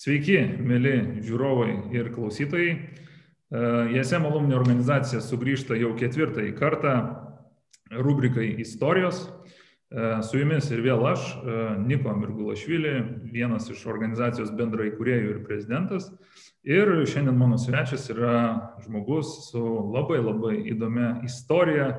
[0.00, 2.70] Sveiki, mėly žiūrovai ir klausytojai.
[3.92, 6.94] JSM alumni organizacija sugrįžta jau ketvirtąjį kartą
[7.92, 9.26] rubrikai istorijos.
[10.24, 11.26] Su jumis ir vėl aš,
[11.84, 12.94] Niko Mirgulašvili,
[13.28, 16.08] vienas iš organizacijos bendrai kuriejų ir prezidentas.
[16.64, 18.38] Ir šiandien mano svečias yra
[18.86, 19.60] žmogus su
[19.92, 21.90] labai labai įdomia istorija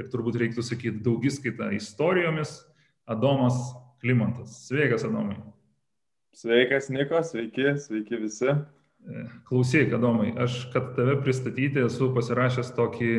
[0.00, 2.62] ir turbūt reiktų sakyti daugiskaita istorijomis,
[3.04, 3.60] Adomas
[4.00, 4.62] Klimantas.
[4.64, 5.42] Sveikas, Adomai.
[6.34, 8.54] Sveikas, Niko, sveiki, sveiki visi.
[9.46, 13.10] Klausyk, Adomai, aš, kad tave pristatyti, esu pasirašęs tokį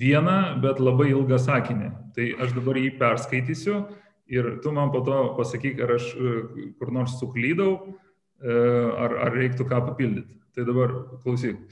[0.00, 1.90] vieną, bet labai ilgą sakinį.
[2.16, 3.78] Tai aš dabar jį perskaitysiu
[4.28, 6.34] ir tu man po to pasakyk, ar aš e,
[6.80, 7.70] kur nors suklydau,
[8.42, 8.56] e,
[9.06, 10.36] ar, ar reiktų ką papildyti.
[10.52, 10.92] Tai dabar
[11.22, 11.62] klausyk.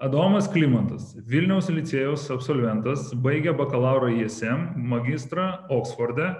[0.00, 6.30] Adomas Klimantas, Vilniaus licėjaus absolventas, baigė bakalauro ISM, magistrą Oksforde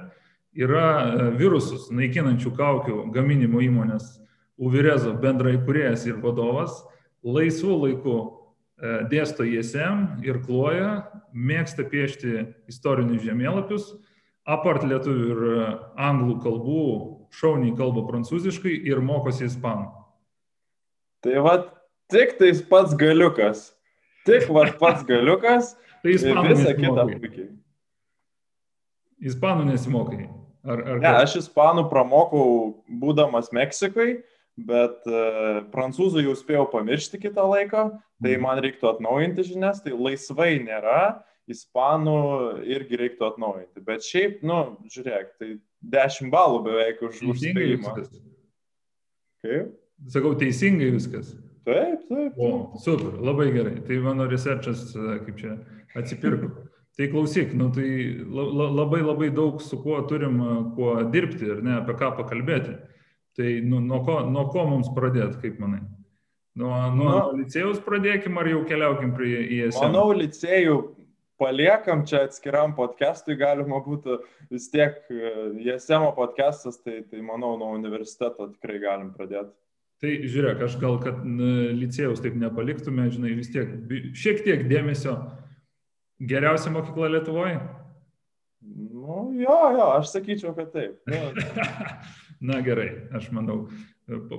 [0.56, 4.16] yra e, virusus naikinančių kaukių gaminimo įmonės
[4.56, 6.78] Uvirezo bendrai kuriejas ir vadovas,
[7.27, 13.91] laisvų laikų e, dėsto ISM ir kloja, mėgsta piešti istorinius žemėlapius,
[14.48, 15.66] apart lietuvių ir e,
[16.08, 16.86] anglų kalbų,
[17.36, 19.91] šauniai kalba prancūziškai ir mokosi ispanų.
[21.27, 21.56] Tai va,
[22.12, 23.69] tik tais pats galiukas.
[24.25, 25.75] Tik va pats galiukas.
[26.00, 27.48] tai ispanų visą kitą puikiai.
[29.27, 30.27] Ispanų nesimokai.
[30.67, 32.48] Ar, ar ne, aš ispanų pramokau
[33.03, 34.22] būdamas Meksikai,
[34.56, 37.86] bet uh, prancūzų jau spėjau pamiršti kitą laiką,
[38.22, 38.42] tai mhm.
[38.42, 42.19] man reiktų atnaujinti žinias, tai laisvai nėra, ispanų
[42.67, 43.83] irgi reiktų atnaujinti.
[43.87, 45.50] Bet šiaip, nu, žiūrėk, tai
[45.87, 47.92] 10 balų beveik už užspėjimą.
[49.47, 49.75] Kaip?
[50.11, 51.37] Sakau, teisingai viskas.
[51.67, 52.34] Taip, taip.
[52.34, 52.41] taip.
[52.42, 53.77] O, super, labai gerai.
[53.87, 55.56] Tai mano researchas, kaip čia,
[55.98, 56.50] atsipirko.
[56.97, 57.89] Tai klausyk, nu, tai
[58.25, 60.39] labai labai daug su kuo turim,
[60.77, 62.72] kuo dirbti ir ne apie ką pakalbėti.
[63.36, 65.83] Tai nu, nuo, ko, nuo ko mums pradėti, kaip manai?
[66.56, 69.91] Nuo, nuo nu, licėjus pradėkim ar jau keliaukim prie ISM?
[69.91, 70.78] Manau, licėjų
[71.36, 74.16] paliekam čia atskiram podcastui, galima būtų
[74.48, 79.53] vis tiek ISM podcastas, tai, tai manau, nuo universiteto tikrai galim pradėti.
[80.00, 81.21] Tai žiūrėk, aš gal, kad
[81.76, 83.69] licėjus taip nepaliktume, žinai, vis tiek
[84.16, 85.19] šiek tiek dėmesio
[86.21, 87.60] Geriausia mokykla Lietuvoje?
[88.66, 90.97] Nu, jo, jo, aš sakyčiau, kad taip.
[91.06, 91.16] Nu.
[92.53, 93.66] Na gerai, aš manau,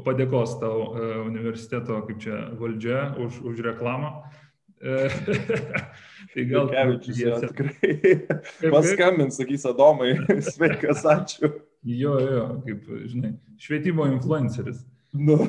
[0.05, 4.11] padėkos tau e, universiteto, kaip čia, valdžia už, už reklamą.
[4.77, 5.07] E,
[6.33, 6.69] tai gal...
[6.73, 8.19] Kevičius, jo, tikrai.
[8.75, 10.13] Paskambins, sakys Adomai,
[10.45, 11.53] sveikas, ačiū.
[11.88, 14.83] Jo, jo, kaip, žinai, švietimo influenceris.
[15.13, 15.39] Nu.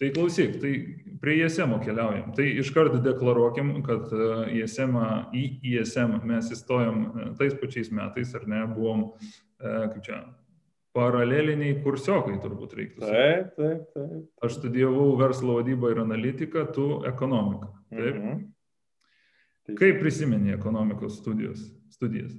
[0.00, 0.72] Tai klausyk, tai
[1.20, 2.30] prie ISM keliaujam.
[2.36, 4.28] Tai iš karto deklaruokim, kad e,
[4.62, 4.96] ISM,
[5.36, 5.42] į
[5.74, 9.02] ISM mes įstojom e, tais pačiais metais, ar ne, buvom,
[9.60, 10.22] e, kaip čia,
[10.96, 13.04] paraleliniai kursiokai turbūt reiktų.
[13.04, 14.24] Taip, taip, taip.
[14.46, 17.68] Aš studijavau verslo vadybą ir analitiką, tu ekonomiką.
[17.92, 18.16] Taip.
[18.16, 18.40] Mhm.
[19.68, 19.78] Taip.
[19.84, 21.60] Kaip prisimeni ekonomikos studijos,
[21.92, 22.32] studijas?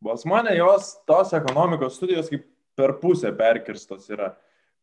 [0.00, 4.32] Pas mane jos, tos ekonomikos studijos kaip per pusę perkirstos yra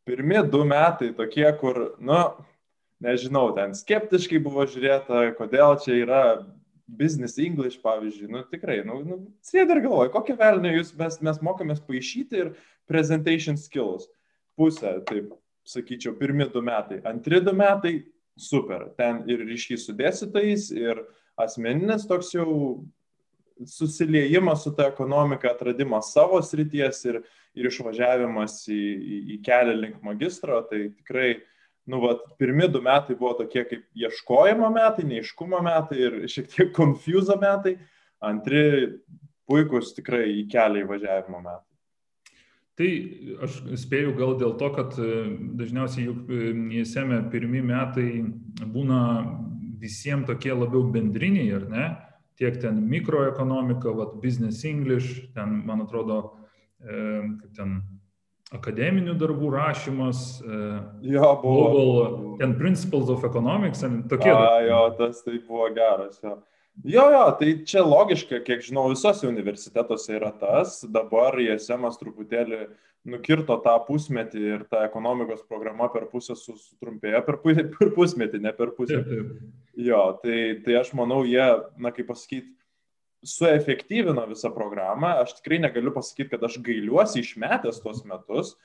[0.06, 2.20] pirmi du metai tokie, kur, nu,
[3.04, 6.24] nežinau, ten skeptiškai buvo žiūrėta, kodėl čia yra
[6.86, 11.42] business English, pavyzdžiui, nu tikrai, nu, nu sėdi ir galvoji, kokią velnę jūs mes, mes
[11.44, 12.52] mokomės paaišyti ir
[12.90, 14.06] presentation skills.
[14.56, 15.34] Pusę, taip
[15.68, 17.02] sakyčiau, pirmi du metai.
[17.10, 17.98] Antri du metai,
[18.38, 18.92] super.
[19.00, 21.02] Ten ir ryšys su dėstytais, ir
[21.42, 22.86] asmeninis toks jau
[23.68, 27.22] susiliejimas su ta ekonomika, atradimas savo srities ir,
[27.56, 31.30] ir išvažiavimas į, į, į kelią link magistro, tai tikrai,
[31.90, 36.74] nu, vat, pirmi du metai buvo tokie kaip ieškojimo metai, neiškumo metai ir šiek tiek
[36.76, 37.78] konfuzo metai,
[38.24, 38.66] antri
[39.46, 41.76] puikus tikrai į kelią įvažiavimo metai.
[42.76, 42.88] Tai
[43.46, 45.12] aš spėju gal dėl to, kad e,
[45.56, 46.32] dažniausiai juk
[46.82, 48.10] įsėmė e, pirmi metai
[48.60, 49.00] būna
[49.80, 51.86] visiems tokie labiau bendriniai, ar ne?
[52.36, 56.35] Tiek ten mikroekonomika, vat, business English, ten, man atrodo,
[56.86, 57.78] kaip ten
[58.56, 60.26] akademinių darbų rašymas,
[61.04, 61.70] jo, buvo.
[61.74, 64.32] Global, ten Principles of Economics, tokie.
[64.32, 66.22] A, jo, tas tai buvo geras.
[66.24, 66.38] Jo.
[66.84, 72.66] Jo, jo, tai čia logiška, kiek žinau, visose universitetuose yra tas, dabar ISM truputėlį
[73.08, 77.40] nukirto tą pusmetį ir ta ekonomikos programa per pusę sutrumpėjo per,
[77.78, 79.00] per pusmetį, ne per pusę.
[79.78, 81.46] Jo, tai, tai aš manau, jie,
[81.80, 82.52] na kaip pasakyti,
[83.26, 85.16] suefektyvino visą programą.
[85.24, 88.56] Aš tikrai negaliu pasakyti, kad aš gailiuosi išmetęs tuos metus.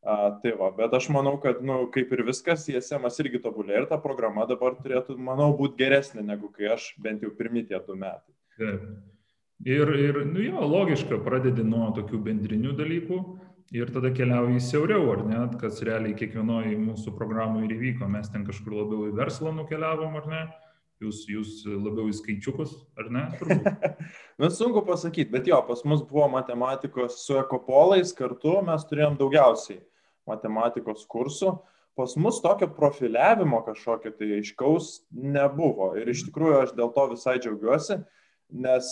[0.00, 3.88] A, tai va, bet aš manau, kad, nu, kaip ir viskas, ISM irgi tobulė ir
[3.90, 7.98] ta programa dabar turėtų, manau, būti geresnė negu kai aš bent jau pirmi tie du
[8.00, 8.32] metai.
[8.56, 8.86] Taip.
[9.68, 13.18] Ir, ir nu jo, logiška, pradedi nuo tokių bendrinių dalykų,
[13.76, 18.08] ir tada keliauji siauriau, ar ne, kas realiai kiekvienoje mūsų programų ir įvyko.
[18.10, 20.42] Mes ten kažkur labiau į verslą nukeliavom, ar ne?
[21.00, 23.22] Jūs, jūs labiau į skaičiukus, ar ne?
[24.40, 29.80] Na, sunku pasakyti, bet jo, pas mus buvo matematikos su ekopolais kartu, mes turėjom daugiausiai
[30.28, 31.54] matematikos kursų.
[31.96, 35.94] Pas mus tokio profiliavimo kažkokio tai aiškaus nebuvo.
[35.96, 37.96] Ir iš tikrųjų aš dėl to visai džiaugiuosi,
[38.60, 38.90] nes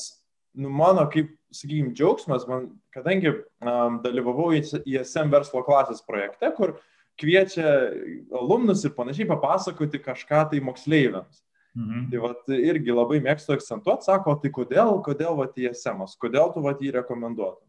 [0.58, 6.78] nu, mano, kaip, sakykime, džiaugsmas, man, kadangi um, dalyvavau ISM verslo klasės projekte, kur
[7.20, 7.68] kviečia
[8.32, 11.44] alumnus ir panašiai papasakoti kažką tai moksleiviams.
[11.78, 12.08] Mhm.
[12.10, 16.80] Tai vat, irgi labai mėgstu akcentuoti, sako, tai kodėl, kodėl vat ISM, kodėl tu vat
[16.82, 17.66] jį rekomenduotum.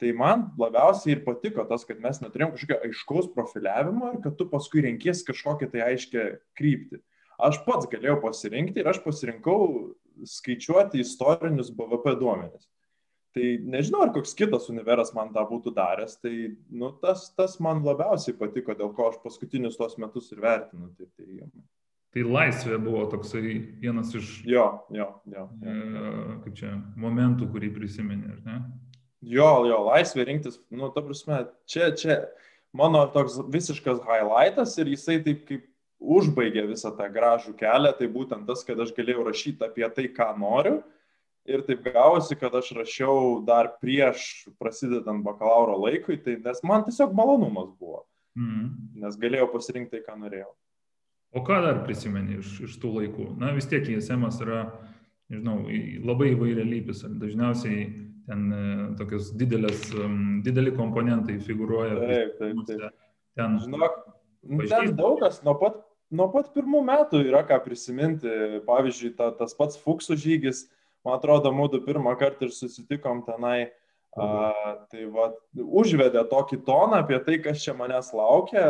[0.00, 4.48] Tai man labiausiai ir patiko tas, kad mes neturėjom kažkokio aiškaus profiliavimo ir kad tu
[4.48, 6.24] paskui renkies kažkokią tai aiškę
[6.58, 7.00] kryptį.
[7.46, 9.60] Aš pats galėjau pasirinkti ir aš pasirinkau
[10.36, 12.68] skaičiuoti istorinius BVP duomenis.
[13.36, 17.82] Tai nežinau, ar koks kitas univeras man tą būtų daręs, tai nu, tas, tas man
[17.84, 20.88] labiausiai patiko, dėl ko aš paskutinius tos metus ir vertinu.
[20.96, 21.48] Tai, tai,
[22.16, 24.38] tai laisvė buvo toksai vienas iš...
[24.48, 25.44] Jo, jo, jo.
[25.60, 25.68] jo.
[25.68, 28.56] E, kaip čia, momentų, kurį prisiminė, ar ne?
[29.26, 32.22] Jo, jo, laisvė rinktis, nu, ta prasme, čia, čia
[32.76, 35.68] mano toks visiškas highlightas ir jisai taip kaip
[36.00, 40.32] užbaigė visą tą gražų kelią, tai būtent tas, kad aš galėjau rašyti apie tai, ką
[40.40, 40.80] noriu.
[41.46, 47.12] Ir taip gavosi, kad aš rašiau dar prieš prasidedant bakalauro laikui, tai nes man tiesiog
[47.14, 48.06] malonumas buvo.
[48.36, 48.72] Mm.
[49.04, 50.50] Nes galėjau pasirinkti tai, ką norėjau.
[51.36, 53.30] O ką dar prisimeni iš, iš tų laikų?
[53.40, 54.62] Na vis tiek ISM yra,
[55.32, 55.58] nežinau,
[56.06, 57.04] labai įvairialypis.
[57.20, 57.88] Dažniausiai
[58.26, 58.62] ten e,
[58.98, 59.90] tokios didelės,
[60.46, 61.98] dideli komponentai figuruoja.
[62.00, 63.02] Taip, taip, taip.
[63.36, 64.00] Ten, Žinok,
[64.70, 65.82] ten daug kas nuo pat
[66.14, 68.30] nuo pat pirmų metų yra ką prisiminti.
[68.66, 70.66] Pavyzdžiui, ta, tas pats Fuksų žygis,
[71.06, 73.72] man atrodo, mūdu pirmą kartą ir susitikom tenai.
[74.16, 74.26] A,
[74.88, 78.62] tai va, užvedė tokį toną apie tai, kas čia manęs laukia,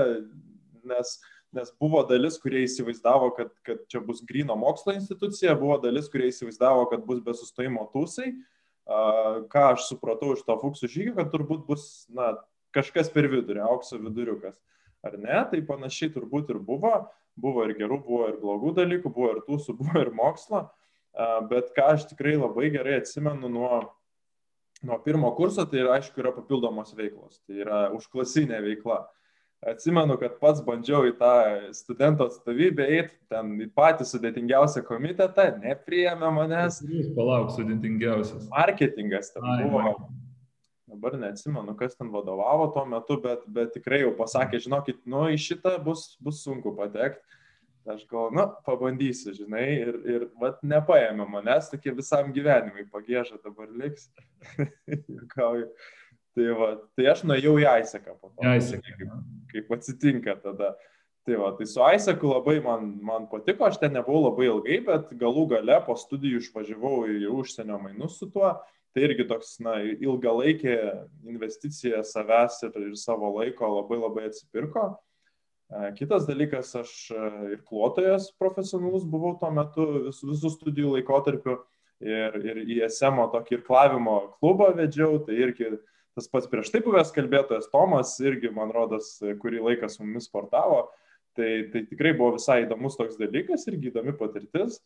[0.91, 1.13] nes,
[1.57, 6.31] nes buvo dalis, kurie įsivaizdavo, kad, kad čia bus grino mokslo institucija, buvo dalis, kurie
[6.31, 8.35] įsivaizdavo, kad bus be sustojimo tūsai.
[9.51, 12.37] Ką aš supratau iš to Fuksų žygio, kad turbūt bus na,
[12.77, 14.61] kažkas per vidurį, aukso viduriukas.
[15.07, 15.41] Ar ne?
[15.51, 17.01] Tai panašiai turbūt ir buvo
[17.37, 20.67] buvo ir gerų, buvo ir blogų dalykų, buvo ir tūsų, buvo ir mokslo,
[21.51, 23.83] bet ką aš tikrai labai gerai atsimenu nuo,
[24.85, 29.05] nuo pirmo kurso, tai yra, aišku, yra papildomos veiklos, tai yra užklasinė veikla.
[29.65, 31.33] Atsimenu, kad pats bandžiau į tą
[31.75, 36.83] studento atstovybę eiti, ten į patį sudėtingiausią komitetą, nepriėmė manęs.
[37.17, 38.51] Palauk, sudėtingiausias.
[38.53, 39.81] Marketingas ten Ai, buvo.
[39.81, 40.13] Man
[40.97, 45.41] dabar neatsimenu, kas ten vadovavo tuo metu, bet, bet tikrai jau pasakė, žinokit, nu į
[45.41, 47.23] šitą bus, bus sunku patekti.
[47.87, 53.71] Aš gal, nu, pabandysiu, žinai, ir, ir vat, nepaėmė manęs, tokie visam gyvenimui pagėžą dabar
[53.71, 54.09] liks.
[56.37, 58.45] tai, va, tai aš nuėjau į Aiseką po to.
[58.53, 58.95] Aiseką.
[59.01, 59.17] Kaip,
[59.55, 60.75] kaip atsitinka tada.
[61.27, 65.11] Tai, va, tai su Aiseku labai man, man patiko, aš ten nebuvau labai ilgai, bet
[65.19, 68.55] galų gale po studijų išvažiavau į užsienio mainus su tuo
[68.97, 70.77] tai irgi toks na, ilgalaikė
[71.29, 74.95] investicija savęs ir, ir savo laiko labai labai atsipirko.
[75.99, 76.93] Kitas dalykas, aš
[77.53, 81.59] ir klotojas profesionalus buvau tuo metu vis, visų studijų laikotarpiu
[82.01, 85.75] ir, ir į SMO tokį irklavimo klubą vedžiau, tai irgi
[86.17, 90.87] tas pats prieš tai buvęs kalbėtojas Tomas irgi, man rodos, kurį laiką su mumis sportavo.
[91.37, 94.81] Tai, tai tikrai buvo visai įdomus toks dalykas irgi įdomi patirtis.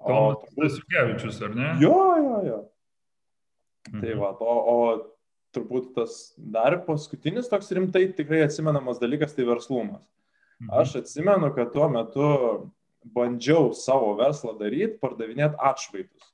[0.00, 1.74] Tomas Lasukevičius, ar ne?
[1.82, 2.60] Jo, jo, jo.
[3.90, 4.04] Tai mhm.
[4.06, 4.78] Tai va, o, o
[5.52, 10.04] turbūt tas dar paskutinis toks rimtai tikrai atsimenamas dalykas tai verslumas.
[10.62, 10.72] Mhm.
[10.80, 12.30] Aš atsimenu, kad tuo metu
[13.02, 16.28] bandžiau savo verslą daryti, pardavinėti atšvaitus.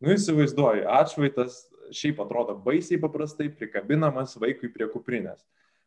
[0.00, 5.42] Nu įsivaizduoju, atšvaitas šiaip atrodo baisiai paprastai prikabinamas vaikui prie kuprinės.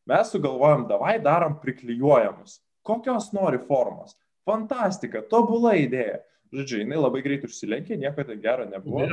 [0.10, 2.60] Mes sugalvojom, davai darom priklijuojamus.
[2.84, 4.18] Kokios nori formos.
[4.44, 6.20] Fantastika, tobula idėja.
[6.54, 9.08] Žodžiu, jinai labai greit užsilenkė, nieko ten gero nebuvo.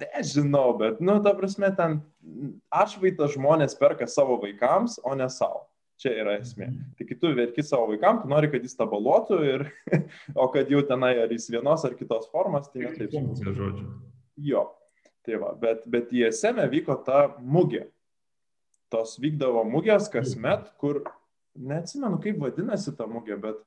[0.00, 1.98] Nežinau, bet, nu, ta prasme, ten
[2.74, 5.66] atšvaitą žmonės perka savo vaikams, o ne savo.
[6.00, 6.66] Čia yra esmė.
[6.68, 6.88] Mhm.
[6.96, 9.66] Tai kai tu verki savo vaikams, tu nori, kad jis tabaluotų, ir,
[10.42, 13.14] o kad jau tenai ar jis vienos ar kitos formos, tai netaip.
[13.42, 13.86] Žodžiu.
[14.36, 14.68] Jo.
[15.26, 17.88] Tai va, bet, bet į esmę vyko ta mugė.
[18.92, 21.02] Tos vykdavo mugės kasmet, kur,
[21.58, 23.64] neatsimenu, kaip vadinasi ta mugė, bet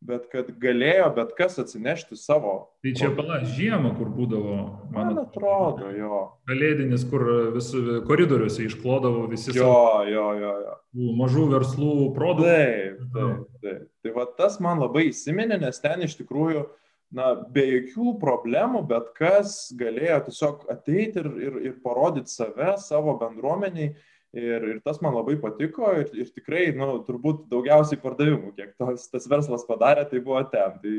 [0.00, 2.54] bet kad galėjo bet kas atsinešti savo.
[2.80, 4.56] Tai čia pala žiemą, kur būdavo,
[4.94, 6.20] man, man atrodo, jo.
[6.48, 7.68] Kalėdinis, kur vis
[8.08, 9.52] koridoriuose išklodavo visi.
[9.56, 10.76] Jo, jo, jo, jo.
[11.20, 12.48] Mažų verslų produktų.
[12.48, 13.86] Taip, taip, taip.
[14.00, 16.64] Tai va tas man labai įsiminė, nes ten iš tikrųjų
[17.14, 23.16] na, be jokių problemų, bet kas galėjo tiesiog ateiti ir, ir, ir parodyti save, savo
[23.20, 23.94] bendruomeniai.
[24.30, 29.08] Ir, ir tas man labai patiko ir, ir tikrai, nu, turbūt daugiausiai pardavimų, kiek tos,
[29.10, 30.76] tas verslas padarė, tai buvo ten.
[30.84, 30.92] Tai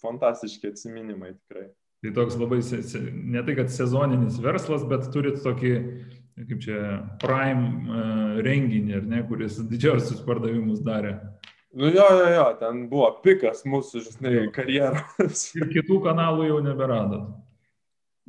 [0.00, 1.70] fantastiški atsiminimai tikrai.
[2.00, 2.60] Tai toks labai,
[3.32, 5.72] ne tai kad sezoninis verslas, bet turit tokį,
[6.48, 6.78] kaip čia,
[7.20, 11.18] prime uh, renginį, ar ne, kuris didžiausius pardavimus darė.
[11.72, 15.44] Nu jo, jo, jo, ten buvo pikas mūsų, žinai, karjeros.
[15.54, 17.28] Ir kitų kanalų jau neberadot.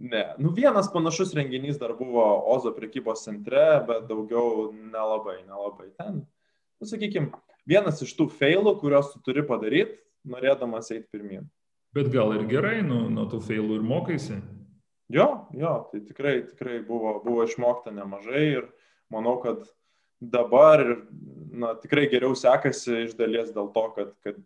[0.02, 6.22] Ne, nu vienas panašus renginys dar buvo Ozo prekybos centre, bet daugiau nelabai, nelabai ten.
[6.82, 7.34] Nu, sakykime,
[7.70, 11.50] vienas iš tų failų, kuriuos tu turi padaryti, norėdamas eiti pirmin.
[11.94, 14.40] Bet gal ir gerai, nu, nuo tų failų ir mokaisi.
[15.12, 18.70] Jo, jo, tai tikrai, tikrai buvo, buvo išmokta nemažai ir
[19.12, 19.66] manau, kad
[20.22, 20.86] dabar
[21.52, 24.40] na, tikrai geriau sekasi iš dalies dėl to, kad, kad,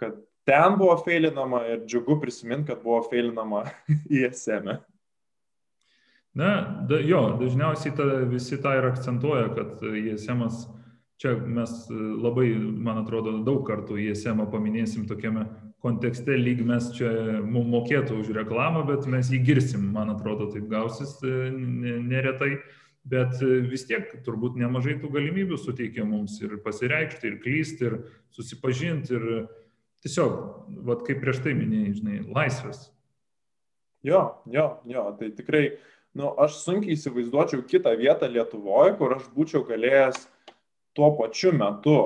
[0.00, 0.16] kad
[0.48, 3.66] ten buvo feilinama ir džiugu prisiminti, kad buvo feilinama
[4.20, 4.72] ISM.
[4.72, 4.78] E.
[6.38, 6.50] Na,
[6.88, 10.44] da, jo, dažniausiai ta, visi tą ir akcentuoja, kad ISM,
[11.18, 15.48] čia mes labai, man atrodo, daug kartų ISM paminėsim tokiame
[15.82, 17.10] kontekste, lyg mes čia
[17.42, 22.56] mums mokėtų už reklamą, bet mes jį girsim, man atrodo, taip gausis neretai.
[22.56, 22.60] Ne
[23.08, 27.98] bet e, vis tiek turbūt nemažai tų galimybių suteikia mums ir pasireikšti, ir klysti, ir
[28.36, 29.46] susipažinti, ir
[30.04, 30.38] tiesiog,
[30.86, 32.88] vad kaip prieš tai minėjai, žinai, laisvės.
[34.06, 35.64] Jo, jo, jo, tai tikrai,
[36.18, 40.28] nu, aš sunkiai įsivaizduočiau kitą vietą Lietuvoje, kur aš būčiau galėjęs
[40.96, 41.98] tuo pačiu metu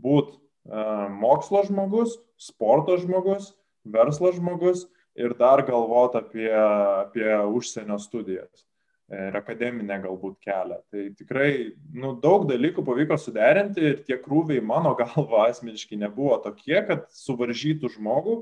[0.00, 0.84] būti e,
[1.20, 3.52] mokslo žmogus, sporto žmogus,
[3.84, 8.64] verslo žmogus ir dar galvoti apie, apie užsienio studijas.
[9.12, 10.78] E, ir akademinę galbūt kelią.
[10.88, 11.50] Tai tikrai
[11.92, 17.92] nu, daug dalykų pavyko suderinti ir tie krūviai mano galva asmeniškai nebuvo tokie, kad suvaržytų
[17.98, 18.38] žmogų.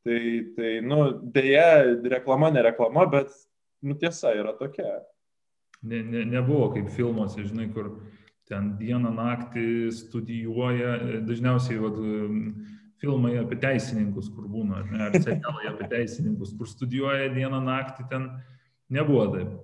[0.00, 0.20] Tai,
[0.56, 1.02] tai nu,
[1.34, 3.34] dėja, reklama, ne reklama, bet
[3.84, 4.98] nu, tiesa yra tokia.
[5.84, 7.92] Ne, ne, nebuvo kaip filmuose, žinai, kur
[8.50, 10.96] ten dieną naktį studijuoja,
[11.28, 12.00] dažniausiai vat,
[13.00, 18.26] filmai apie teisininkus, kur būna, ne, ar serialai apie teisininkus, kur studijuoja dieną naktį, ten
[18.92, 19.54] nebuvo taip.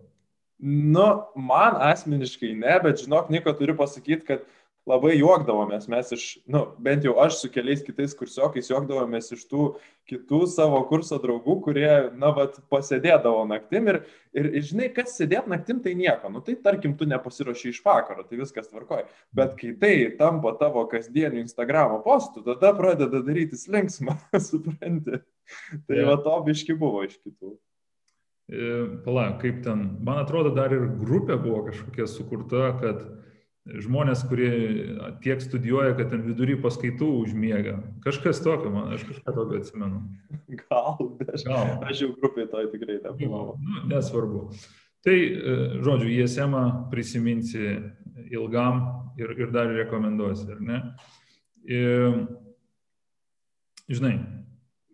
[0.59, 4.47] Nu, man asmeniškai ne, bet žinok, Niko turiu pasakyti, kad
[4.87, 5.89] labai juokdavomės.
[5.91, 9.67] Mes iš, nu, bent jau aš su keliais kitais kursiokais juokdavomės iš tų
[10.07, 15.51] kitų savo kurso draugų, kurie, na, vat, pasėdėdavo naktim ir, ir, ir žinai, kas sėdėt
[15.51, 16.31] naktim, tai nieko.
[16.33, 19.09] Nu, tai tarkim, tu nepasiruoši iš vakaro, tai viskas tvarkoja.
[19.37, 25.19] Bet kai tai tampa tavo kasdieniu Instagramo postu, tada pradeda darytis linksma, supranti.
[25.87, 26.07] Tai yeah.
[26.13, 27.57] va to biški buvo iš kitų.
[28.47, 33.03] E, pala, kaip ten, man atrodo, dar ir grupė buvo kažkokia sukurta, kad
[33.67, 34.51] žmonės, kurie
[35.25, 37.81] tiek studijuoja, kad ten vidury paskaitų užmiega.
[38.05, 40.05] Kažkas tokio, man, aš kažką tokio atsimenu.
[40.63, 41.73] Gal, aš, Gal.
[41.89, 43.57] aš jau grupiai to tikrai nebuvau.
[43.59, 44.47] Nu, nesvarbu.
[45.07, 46.55] Tai, e, žodžiu, ISM
[46.95, 47.75] prisiminsi
[48.31, 48.85] ilgam
[49.19, 50.81] ir, ir dar rekomenduosi, ar ne?
[51.67, 52.23] Ir,
[53.91, 54.21] žinai,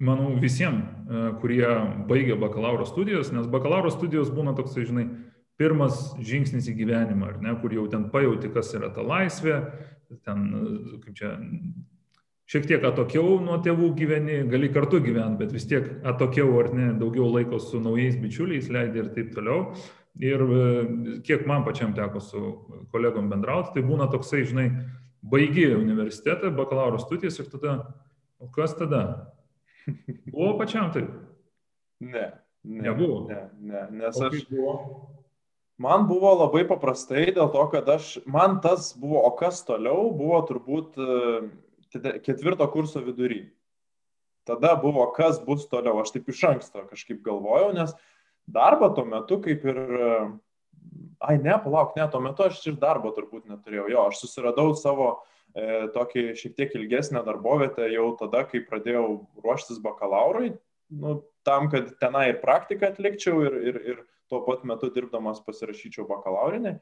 [0.02, 1.68] manau, visiems, e, kurie
[2.08, 5.06] baigia bakalauro studijas, nes bakalauro studijos būna toks, žinai,
[5.60, 9.60] pirmas žingsnis į gyvenimą, ar ne, kur jau ten pajauti, kas yra ta laisvė,
[10.26, 11.32] ten, e, kaip čia,
[12.50, 16.92] šiek tiek atokiau nuo tėvų gyveni, gali kartu gyventi, bet vis tiek atokiau ar ne,
[16.98, 19.74] daugiau laiko su naujais bičiuliais leidai ir taip toliau.
[20.20, 20.64] Ir e,
[21.24, 22.42] kiek man pačiam teko su
[22.92, 24.66] kolegom bendrauti, tai būna toksai, žinai,
[25.22, 27.78] baigi universitetą, bakalauro studijas ir tada,
[28.42, 29.31] o kas tada?
[30.32, 31.10] Buvo pačiam taip?
[32.02, 32.28] Ne.
[32.62, 33.26] ne Nebuvo.
[33.30, 34.44] Ne, ne, nes o aš.
[34.50, 34.76] Buvo?
[35.82, 40.38] Man buvo labai paprastai dėl to, kad aš, man tas buvo, o kas toliau, buvo
[40.46, 41.16] turbūt e,
[42.22, 43.46] ketvirto kurso vidury.
[44.46, 46.02] Tada buvo, kas bus toliau.
[46.02, 47.94] Aš taip iš anksto kažkaip galvojau, nes
[48.46, 49.80] darbą tuo metu kaip ir...
[49.80, 50.12] E,
[51.24, 53.88] ai, ne, palauk, ne, tuo metu aš ir darbo turbūt neturėjau.
[53.90, 55.14] Jo, aš susiradau savo
[55.52, 59.06] tokį šiek tiek ilgesnę darbovietę jau tada, kai pradėjau
[59.44, 60.54] ruoštis bakalaurui,
[60.88, 63.98] nu, tam, kad tenai ir praktiką atlikčiau ir, ir, ir
[64.32, 66.78] tuo pat metu dirbdamas pasirašyčiau bakalaurinį.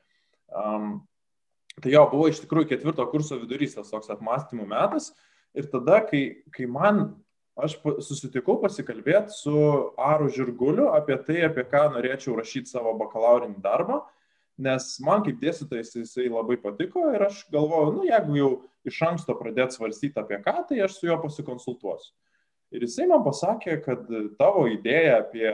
[0.54, 1.00] Um,
[1.82, 5.10] tai jo, buvo iš tikrųjų ketvirto kurso vidurys tas toks apmąstymų metas
[5.54, 6.22] ir tada, kai,
[6.54, 7.16] kai man,
[7.58, 7.74] aš
[8.06, 9.56] susitikau pasikalbėti su
[9.98, 14.00] Aru Žirguliu apie tai, apie ką norėčiau rašyti savo bakalaurinį darbą.
[14.04, 14.19] Uh,
[14.60, 18.50] nes man kaip dėstytojas jisai labai patiko ir aš galvoju, nu jeigu jau
[18.88, 22.12] iš anksto pradėt svarstyti apie ką, tai aš su juo pasikonsultuosiu.
[22.70, 24.04] Ir jisai man pasakė, kad
[24.38, 25.50] tavo idėja apie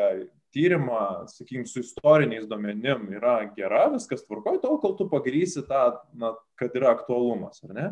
[0.56, 6.34] tyrimą, sakykime, su istoriniais duomenim yra gera, viskas tvarkoja, tol kol tu pagrysi tą, na,
[6.60, 7.88] kad yra aktualumas, ar ne?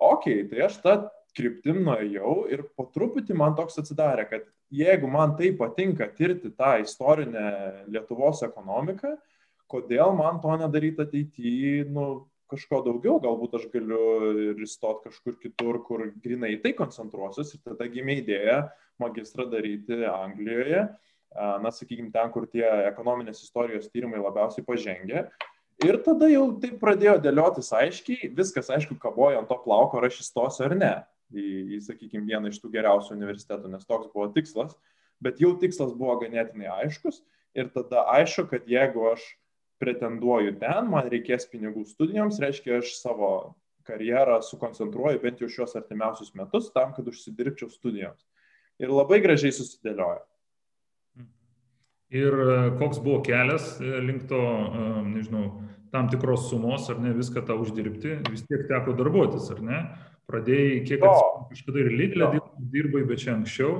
[0.00, 0.96] Ok, tai aš tą
[1.36, 6.76] kryptim nuėjau ir po truputį man toks atsidarė, kad jeigu man tai patinka tirti tą
[6.84, 7.46] istorinę
[7.90, 9.16] Lietuvos ekonomiką,
[9.70, 12.06] kodėl man to nedaryti ateityje, nu,
[12.50, 14.00] kažko daugiau, galbūt aš galiu
[14.50, 18.64] ir įstoti kažkur kitur, kur grinai tai koncentruosius ir tada gimė idėja
[19.00, 20.88] magistrą daryti Anglijoje,
[21.30, 25.28] na, sakykime, ten, kur tie ekonominės istorijos tyrimai labiausiai pažengė.
[25.86, 30.20] Ir tada jau taip pradėjo dėliotis aiškiai, viskas aišku kabojo ant to plauko, ar aš
[30.26, 30.94] įstosiu ar ne
[31.32, 31.44] į,
[31.76, 34.74] į sakykime, vieną iš tų geriausių universitetų, nes toks buvo tikslas,
[35.24, 37.22] bet jau tikslas buvo ganėtinai aiškus
[37.56, 39.24] ir tada aišku, kad jeigu aš
[39.80, 43.30] pretenduoju ten, man reikės pinigų studijoms, reiškia, aš savo
[43.88, 48.26] karjerą sukoncentruoju bent jau šios artimiausius metus tam, kad užsidirbčiau studijoms.
[48.80, 50.22] Ir labai gražiai susidėlioja.
[52.10, 55.44] Ir e, koks buvo kelias e, link to, e, nežinau,
[55.94, 59.80] tam tikros sumos, ar ne, viską tą uždirbti, vis tiek teko darbuotis, ar ne?
[60.30, 62.28] Pradėjai, kiek kažkada ir Lidlė
[62.70, 63.78] dirbai, bet čia anksčiau.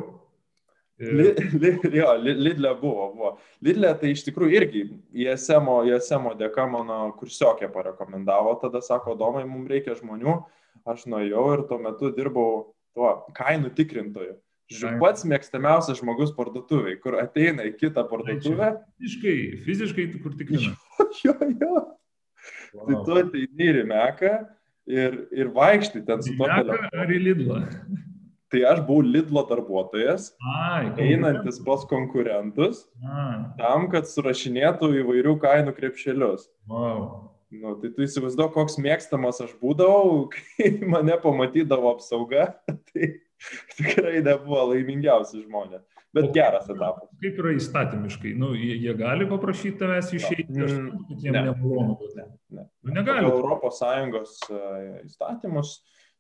[1.01, 1.31] Li,
[1.63, 3.31] li, jo, Lidlė buvo, buvo.
[3.65, 4.83] Lidlė tai iš tikrųjų irgi
[5.25, 10.37] ISM, ISM dėka mano kursiokė parekomendavo, tada sako, domai, mums reikia žmonių,
[10.89, 12.51] aš nuėjau ir tuo metu dirbau
[12.97, 14.37] tuo kainų tikrintoju.
[14.71, 18.69] Žiūrėjau, pats mėgstamiausias žmogus parduotuviai, kur ateina į kitą parduotuvę.
[19.01, 20.77] Fiziškai, fiziškai, kur tik žinai.
[21.25, 21.81] Jo, jo.
[22.71, 22.85] Wow.
[22.85, 24.31] Tai tu ateini ir į Meką
[24.87, 26.93] ir, ir vaikštai ten su to telefonu.
[27.03, 27.65] Ar į Lidlą?
[28.51, 33.45] Tai aš buvau Lidlo darbuotojas, Ai, einantis pas konkurentus, Ai.
[33.61, 36.49] tam, kad surašinėtų įvairių kainų krepšelius.
[36.67, 37.31] Wow.
[37.51, 42.53] Nu, tai tu įsivaizduoji, koks mėgstamas aš būdavau, kai mane pamatydavo apsauga.
[42.91, 43.09] Tai
[43.73, 45.81] tikrai nebuvo laimingiausi žmonės.
[46.13, 47.07] Bet o geras etapas.
[47.23, 48.35] Kaip yra įstatymiškai?
[48.39, 52.11] Nu, jie, jie gali paprašyti tavęs išeiti, aš mm, jiems ne, nemalonu.
[52.19, 52.27] Ne,
[52.59, 52.65] ne.
[52.83, 53.31] Nu, negali.
[53.31, 54.61] Europos Sąjungos e,
[55.07, 55.77] įstatymus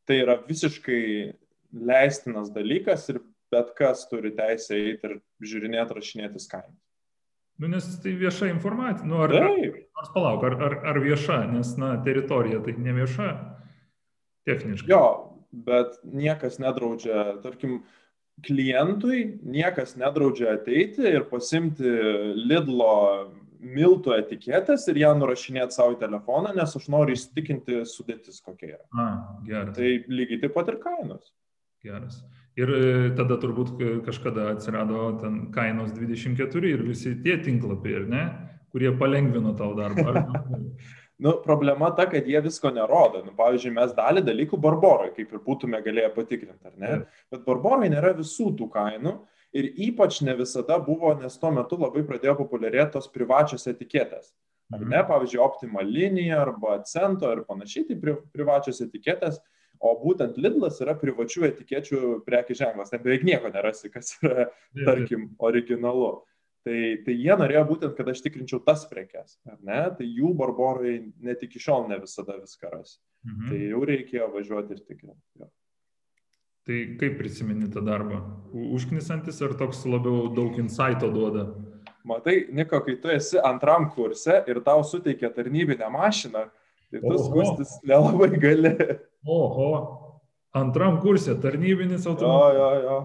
[0.08, 1.02] tai yra visiškai
[1.72, 6.76] leistinas dalykas ir bet kas turi teisę eiti ir žiūrinėti, rašinėti kainą.
[7.60, 9.06] Nu, nes tai vieša informacija.
[9.06, 9.74] Nu, ar, Taip.
[10.00, 13.26] ar palauk, ar, ar, ar vieša, nes na, teritorija tai ne vieša
[14.48, 14.88] techniškai.
[14.88, 15.02] Jo,
[15.52, 17.82] bet niekas nedraudžia, tarkim,
[18.46, 21.90] klientui niekas nedraudžia ateiti ir pasimti
[22.38, 22.94] Lidlo
[23.60, 28.84] miltų etiketės ir ją nurašinėti savo telefoną, nes aš noriu įsitikinti sudėtis kokia yra.
[28.96, 29.08] A,
[29.44, 29.74] geras.
[29.76, 31.28] Tai lygiai taip pat ir kainos.
[31.84, 32.20] Geras.
[32.60, 38.24] Ir e, tada turbūt kažkada atsirado ten kainos 24 ir visi tie tinklapiai, ne,
[38.72, 40.10] kurie palengvino tau darbą.
[40.12, 40.24] Ar...
[41.20, 43.20] Nu, problema ta, kad jie visko nerodo.
[43.26, 46.92] Nu, pavyzdžiui, mes dalį dalykų barborai, kaip ir būtume galėję patikrinti, ar ne?
[47.28, 49.12] Bet barborai nėra visų tų kainų
[49.52, 54.32] ir ypač ne visada buvo, nes tuo metu labai pradėjo populiarėti tos privačios etiketės.
[54.72, 55.08] Ar ne, mhm.
[55.10, 59.42] pavyzdžiui, optima linija arba cento ir panašiai, tai pri, privačios etiketės,
[59.80, 62.92] o būtent Lidlas yra privačių etikečių prekių ženklas.
[62.92, 64.50] Ten beveik nieko nerasi, kas yra,
[64.84, 66.18] tarkim, originalu.
[66.60, 69.80] Tai, tai jie norėjo būtent, kad aš tikrinčiau tas prekes, ar ne?
[69.96, 72.98] Tai jų barborai net iki šiol ne visada viską ras.
[73.24, 73.48] Mhm.
[73.48, 75.48] Tai jau reikėjo važiuoti ir tikrinti.
[76.68, 78.20] Tai kaip prisimeni tą darbą?
[78.76, 81.48] Užknisantis ar toks labiau daug insighto duoda?
[82.04, 86.44] Matai, Niko, kai tu esi antram kurse ir tau suteikia tarnybinę mašiną,
[86.92, 87.24] tai tu Oho.
[87.24, 88.74] skustis nelabai gali.
[89.28, 89.70] Oho,
[90.56, 92.60] antram kursė tarnybinis automobilis.
[92.60, 93.00] Jo, jo, jo.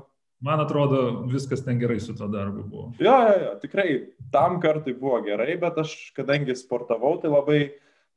[0.45, 0.99] Man atrodo,
[1.32, 2.89] viskas ten gerai su to darbu buvo.
[2.99, 3.88] Jo, jo, jo, tikrai
[4.34, 7.60] tam kartui buvo gerai, bet aš, kadangi sportavau, tai labai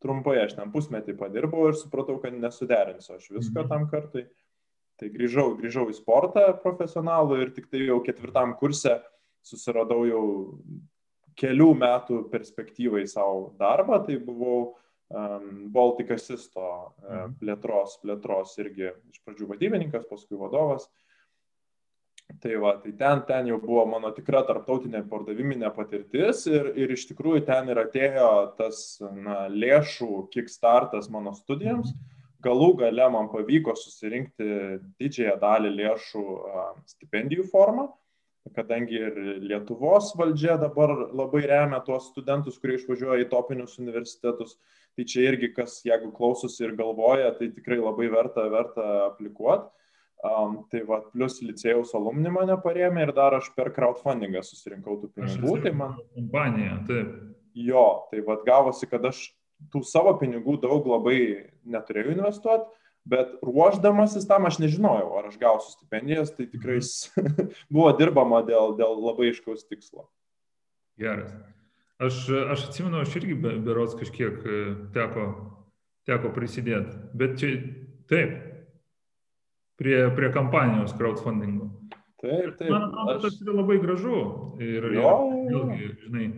[0.03, 3.71] trumpai, aš ten pusmetį padirbau ir supratau, kad nesuderinsiu aš visko mhm.
[3.71, 4.27] tam kartui.
[4.99, 8.97] Tai grįžau, grįžau į sportą profesionalų ir tik tai jau ketvirtam kurse
[9.47, 10.25] susiradau jau
[11.39, 14.73] kelių metų perspektyvai savo darbą, tai buvau um,
[15.09, 20.89] Baltic Assisto um, plėtros, plėtros irgi iš pradžių vadybininkas, paskui vadovas.
[22.43, 27.07] Tai va, tai ten, ten jau buvo mano tikra tarptautinė pardaviminė patirtis ir, ir iš
[27.09, 31.95] tikrųjų ten ir atėjo tas na, lėšų kickstartas mano studijams.
[32.45, 34.45] Galų gale man pavyko susirinkti
[35.01, 36.27] didžiąją dalį lėšų
[36.93, 37.89] stipendijų formą,
[38.55, 39.17] kadangi ir
[39.49, 44.59] Lietuvos valdžia dabar labai remia tuos studentus, kurie išvažiuoja į topinius universitetus.
[44.99, 49.69] Tai čia irgi, kas jeigu klausosi ir galvoja, tai tikrai labai verta, verta aplikuoti.
[50.27, 55.13] Um, tai va, plus licėjaus alumni mane parėmė ir dar aš per crowdfundingą susirinkau tų
[55.15, 55.53] pinigų.
[55.63, 55.93] Tai man...
[56.17, 57.13] Kompanija, taip.
[57.55, 59.21] Jo, tai va, gavosi, kad aš
[59.71, 61.21] tų savo pinigų daug labai
[61.71, 62.67] neturėjau investuoti,
[63.07, 67.55] bet ruoždamasis tam aš nežinojau, ar aš gausiu stipendijas, tai tikrai mhm.
[67.79, 70.09] buvo dirbama dėl, dėl labai iškaus tikslo.
[70.99, 71.31] Geras.
[71.99, 74.59] Aš, aš atsimenu, aš irgi berots kažkiek e,
[74.95, 75.25] teko,
[76.07, 77.57] teko prisidėti, bet čia
[78.11, 78.37] taip,
[79.81, 81.73] prie, prie kampanijos crowdfundingo.
[82.23, 82.71] Taip, taip.
[82.71, 83.25] Man atrodo, aš...
[83.25, 84.21] tas yra labai gražu.
[84.63, 86.29] Ir, Jo, ir vėlgi, žinai,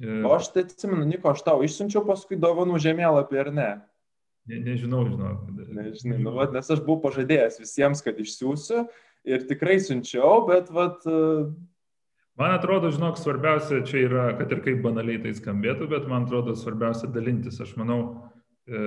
[0.00, 3.70] e, O aš tai atsimenu, Niko, aš tau išsiunčiau paskui dovanų žemėlapį ar ne?
[4.48, 5.48] ne, nežinau, žinok.
[5.76, 8.84] Nežinai, nu, vat, nes aš buvau pažadėjęs visiems, kad išsiųsiu
[9.26, 11.48] ir tikrai siunčiau, bet vat, e,
[12.36, 16.52] Man atrodo, žinok, svarbiausia čia yra, kad ir kaip banaliai tai skambėtų, bet man atrodo
[16.58, 17.56] svarbiausia dalintis.
[17.64, 18.00] Aš manau,
[18.68, 18.82] e,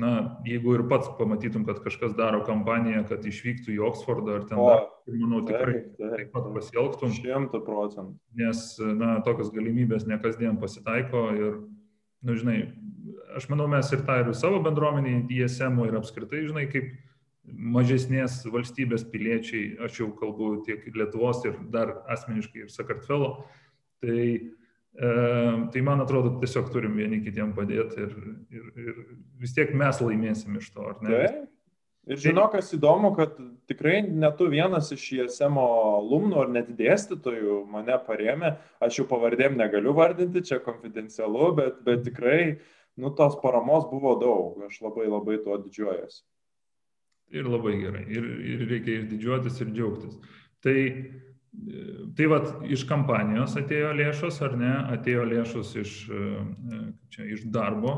[0.00, 0.10] na,
[0.44, 4.68] jeigu ir pats pamatytum, kad kažkas daro kampaniją, kad išvyktų į Oksfordą ar ten, O,
[4.68, 8.18] dar, tai manau, tikrai taip, taip, taip pat pasielgtum, šimtų procentų.
[8.42, 8.66] nes,
[9.00, 11.58] na, tokios galimybės ne kasdien pasitaiko ir,
[12.20, 12.58] na, žinai,
[13.40, 16.92] aš manau, mes ir tą ir savo bendruomenį, DSM ir apskritai, žinai, kaip
[17.44, 23.44] mažesnės valstybės piliečiai, aš jau kalbu tiek Lietuvos ir dar asmeniškai ir Sakartvelo,
[24.04, 24.28] tai,
[24.96, 25.10] e,
[25.72, 28.14] tai man atrodo, tiesiog turim vieni kitiem padėti ir,
[28.48, 29.02] ir, ir
[29.42, 31.18] vis tiek mes laimėsim iš to, ar ne?
[31.18, 31.42] Taip.
[32.04, 33.38] Ir žinok, kas įdomu, kad
[33.70, 38.50] tikrai netu vienas iš ISM alumnų ar net dėstytojų mane paremė.
[38.84, 42.38] Aš jų pavardėm negaliu vardinti, čia konfidencialu, bet, bet tikrai,
[43.00, 44.60] nu, tos paramos buvo daug.
[44.68, 46.20] Aš labai labai tuo didžiuojuosi.
[47.32, 48.04] Ir labai gerai.
[48.12, 50.18] Ir, ir reikia ir didžiuotis, ir džiaugtis.
[50.64, 50.78] Tai,
[52.18, 54.74] tai vat, iš kampanijos atėjo lėšos, ar ne?
[54.96, 56.26] Atėjo lėšos iš, e,
[56.68, 57.94] kaip čia, iš darbo,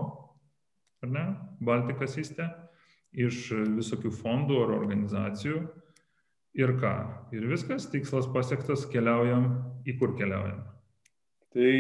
[1.05, 1.27] ar ne?
[1.65, 2.47] Baltika Siste,
[3.17, 5.67] iš visokių fondų ar organizacijų.
[6.57, 6.95] Ir ką?
[7.37, 9.51] Ir viskas, tikslas pasiektas, keliaujam.
[9.87, 10.63] Į kur keliaujam?
[11.57, 11.73] Tai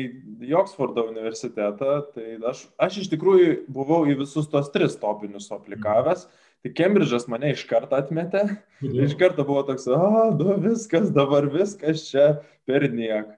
[0.44, 6.26] į Oksfordo universitetą, tai aš, aš iš tikrųjų buvau į visus tos tris topinius aplikavęs.
[6.66, 8.40] Tai Kembridžas mane iš karto atmetė.
[8.82, 9.98] Iš karto buvo toks, o,
[10.34, 12.24] nu viskas, dabar viskas čia
[12.66, 13.28] per niek.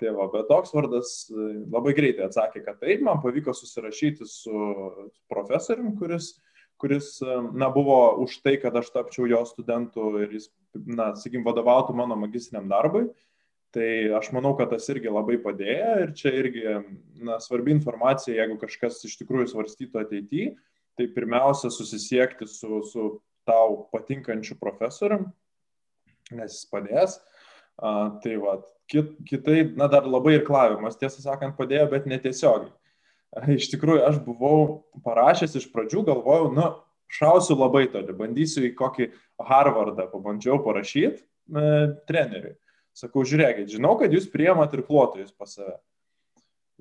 [0.00, 4.62] Tai va, bet Oksfordas e, labai greitai atsakė, kad taip, man pavyko susirašyti su
[5.28, 6.30] profesorium, kuris,
[6.80, 10.48] kuris e, na, buvo už tai, kad aš tapčiau jo studentu ir jis,
[10.86, 13.10] na, sakykim, vadovautų mano magistriniam darbui.
[13.76, 16.64] Tai aš manau, kad tas irgi labai padėjo ir čia irgi
[17.20, 20.54] na, svarbi informacija, jeigu kažkas iš tikrųjų svarstytų ateityje,
[20.98, 23.10] tai pirmiausia susisiekti su, su
[23.48, 25.28] tau patinkančiu profesorium,
[26.34, 27.20] nes jis padės.
[27.78, 28.56] A, tai va,
[28.90, 32.74] kit, kitai, na dar labai ir klavimas, tiesą sakant, padėjo, bet netiesiogiai.
[33.54, 36.68] Iš tikrųjų, aš buvau parašęs iš pradžių, galvojau, nu,
[37.12, 39.10] šausiu labai toli, bandysiu į kokį
[39.48, 41.68] Harvardą, pabandžiau parašyti e,
[42.08, 42.56] treneriui.
[42.98, 45.76] Sakau, žiūrėkit, žinau, kad jūs priemat ir klotojus pas save.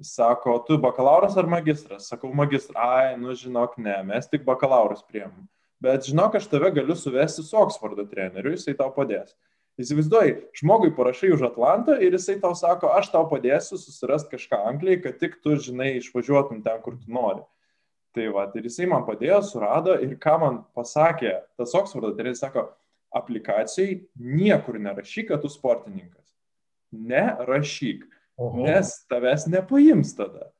[0.01, 2.07] Sako, tu bakalauras ar magistras?
[2.11, 2.77] Sakau, magistras.
[2.77, 5.47] Ai, nu žinok, ne, mes tik bakalaurus priemam.
[5.81, 9.33] Bet žinok, aš tave galiu suvesti su Oksfordo treneriu, jisai tau padės.
[9.77, 15.03] Įsivaizduoji, žmogui parašai už Atlantą ir jisai tau sako, aš tau padėsiu susirasti kažką Anglijai,
[15.03, 17.43] kad tik tu, žinai, išvažiuotum ten, kur tu nori.
[18.17, 22.65] Tai va, ir jisai man padėjo, surado ir ką man pasakė, tas Oksfordo treneris sako,
[23.13, 26.33] aplikacijai niekur nerašyk, kad tu sportininkas.
[26.93, 28.07] Nerašyk.
[28.37, 28.65] Oho.
[28.67, 30.51] Nes tavęs nepaims tada.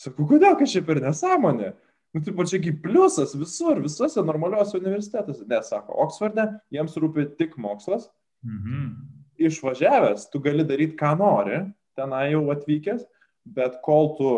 [0.00, 1.74] Sakau, kodėl kažkaip per nesąmonę?
[2.16, 5.44] Nu, tai pačiagi pliusas visur, visuose normaliuose universitetuose.
[5.50, 8.08] Nes, sako, Oksforde jiems rūpi tik mokslas.
[8.46, 8.88] Mhm.
[9.36, 11.60] Išvažiavęs, tu gali daryti, ką nori,
[11.96, 13.02] tenai jau atvykęs,
[13.44, 14.30] bet kol tu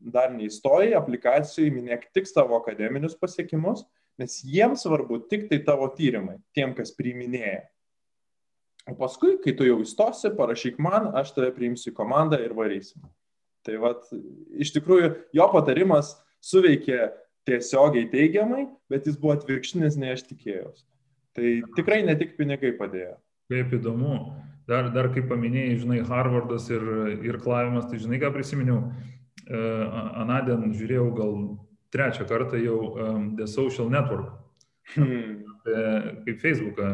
[0.00, 3.84] dar neįstoji, aplikacijai minėk tik savo akademinius pasiekimus,
[4.16, 7.66] nes jiems svarbu tik tai tavo tyrimai, tiem, kas priiminėja.
[8.86, 13.02] O paskui, kai tu jau įstosi, parašyk man, aš tave priimsiu į komandą ir varysim.
[13.66, 14.04] Tai vad,
[14.62, 16.12] iš tikrųjų, jo patarimas
[16.44, 17.08] suveikė
[17.46, 20.84] tiesiogiai teigiamai, bet jis buvo atvirkštinis, nei aš tikėjausi.
[21.36, 23.16] Tai tikrai ne tik pinigai padėjo.
[23.52, 24.20] Kaip įdomu.
[24.66, 26.82] Dar, dar kaip paminėjai, žinai, Harvardas ir,
[27.22, 28.80] ir klavimas, tai žinai, ką prisiminiau.
[29.46, 29.60] E,
[30.22, 31.36] Anadien žiūrėjau gal
[31.94, 34.32] trečią kartą jau um, The Social Network.
[34.96, 35.44] Hmm.
[35.66, 35.76] E,
[36.26, 36.90] kaip Facebooką.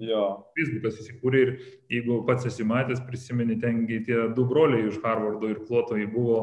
[0.00, 0.24] Jo.
[0.56, 1.50] Facebookas įsikūrė ir
[1.92, 6.38] jeigu pats esi matęs, prisimeni, tengi tie du broliai iš Harvardo ir Klotojai buvo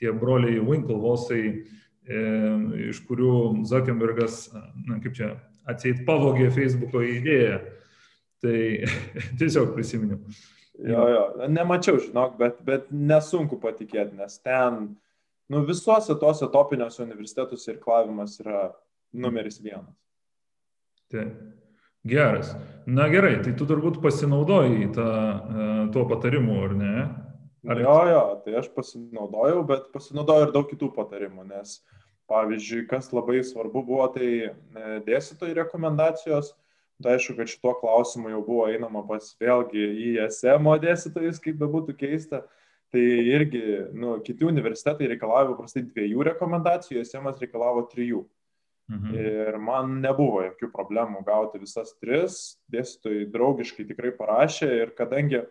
[0.00, 1.42] tie broliai Winklevosai,
[2.10, 2.22] e,
[2.88, 3.34] iš kurių
[3.68, 4.48] Zuckerbergas,
[4.88, 5.34] na kaip čia,
[5.70, 7.60] atseit pavogė Facebooko idėją.
[8.40, 8.56] Tai
[9.38, 10.18] tiesiog prisiminiau.
[10.80, 11.22] Jo, jo,
[11.52, 14.94] nemačiau, žinok, bet, bet nesunku patikėti, nes ten,
[15.52, 18.70] nu, visuose tose topiniuose universitetuose ir klavimas yra
[19.12, 19.92] numeris vienas.
[21.12, 21.26] Tai
[22.04, 22.56] geras.
[22.86, 26.94] Na gerai, tai tu turbūt pasinaudojai tą, e, tuo patarimu, ar ne?
[27.68, 27.80] Ar...
[27.80, 31.76] Jo, jo, tai aš pasinaudojau, bet pasinaudojau ir daug kitų patarimų, nes,
[32.30, 34.52] pavyzdžiui, kas labai svarbu buvo, tai e,
[35.06, 36.54] dėstytojų rekomendacijos.
[37.00, 41.94] Tai aišku, kad šituo klausimu jau buvo einama pas vėlgi į SMO dėstytojus, kaip bebūtų
[41.96, 42.42] keista.
[42.92, 43.62] Tai irgi,
[43.96, 48.24] nu, kiti universitetai reikalavo paprastai dviejų rekomendacijų, SMas reikalavo trijų.
[48.24, 48.39] Mhm.
[49.14, 55.44] Ir man nebuvo jokių problemų gauti visas tris, dėstytojai draugiškai tikrai parašė ir kadangi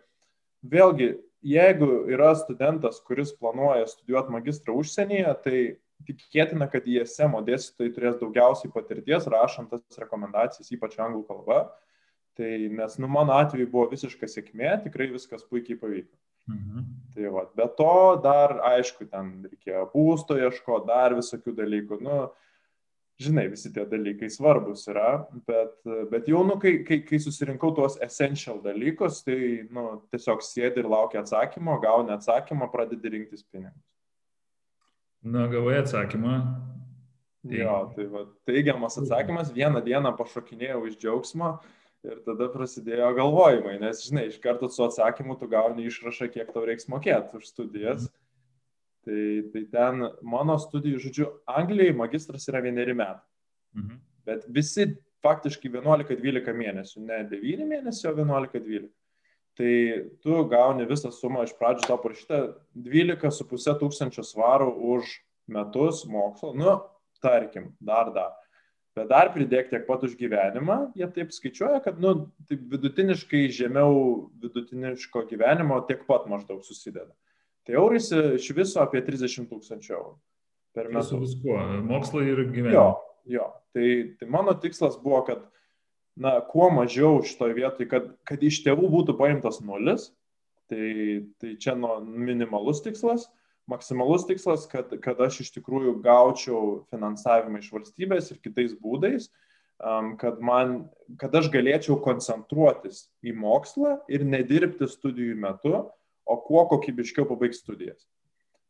[0.60, 5.60] vėlgi, jeigu yra studentas, kuris planuoja studijuoti magistrą užsienyje, tai
[6.08, 11.62] tikėtina, kad ISM dėstytojai turės daugiausiai patirties rašant tas rekomendacijas, ypač anglų kalba.
[12.38, 16.14] Tai nes, nu, mano atveju buvo visiška sėkmė, tikrai viskas puikiai pavyko.
[16.48, 16.84] Mhm.
[17.14, 22.00] Tai va, be to dar, aišku, ten reikėjo būsto ieško, dar visokių dalykų.
[22.06, 22.20] Nu,
[23.20, 25.74] žinai, visi tie dalykai svarbus yra, bet,
[26.10, 30.88] bet jau, nu, kai, kai, kai susirinkau tuos essential dalykus, tai, nu, tiesiog sėdi ir
[30.90, 33.76] laukia atsakymo, gauni atsakymą, pradedi rinktis pinigus.
[35.20, 36.38] Na, gavai atsakymą.
[37.40, 37.56] Tai...
[37.56, 41.54] Jo, tai va, teigiamas atsakymas, vieną dieną pašokinėjau iš džiaugsmo
[42.04, 46.64] ir tada prasidėjo galvojimai, nes, žinai, iš karto su atsakymu tu gauni išrašą, kiek tau
[46.68, 48.08] reiks mokėti už studijas.
[48.08, 48.19] Mhm
[49.10, 53.26] Tai, tai ten mano studijų, žodžiu, Anglijai magistras yra vieneri metai.
[53.74, 53.96] Mhm.
[54.28, 54.86] Bet visi
[55.24, 58.90] faktiškai 11-12 mėnesių, ne 9 mėnesių, o 11-12.
[59.58, 59.72] Tai
[60.22, 62.38] tu gauni visą sumą iš pradžių tau parašyta
[62.78, 65.16] 12,5 tūkstančio svarų už
[65.50, 66.76] metus mokslo, nu,
[67.20, 68.36] tarkim, dar dar.
[68.94, 74.30] Bet dar pridėk tiek pat už gyvenimą, jie taip skaičiuoja, kad, nu, taip vidutiniškai žemiau
[74.42, 77.12] vidutiniško gyvenimo tiek pat maždaug susideda.
[77.70, 80.14] Tai eurais iš viso apie 30 tūkstančių eurų
[80.74, 81.12] per metus.
[81.12, 82.74] Su viskuo, mokslai ir gyvenimas.
[82.74, 82.86] Jo,
[83.30, 83.44] jo.
[83.70, 85.44] Tai, tai mano tikslas buvo, kad,
[86.18, 90.08] na, kuo mažiau šitoje vietoje, kad, kad iš tėvų būtų paimtas nulis,
[90.70, 93.28] tai, tai čia nu, minimalus tikslas,
[93.70, 99.30] maksimalus tikslas, kad, kad aš iš tikrųjų gaučiau finansavimą iš valstybės ir kitais būdais,
[99.78, 100.88] um, kad, man,
[101.22, 105.86] kad aš galėčiau koncentruotis į mokslą ir nedirbti studijų metu,
[106.30, 108.06] o kuo kokybiškiau pabaigti studijas.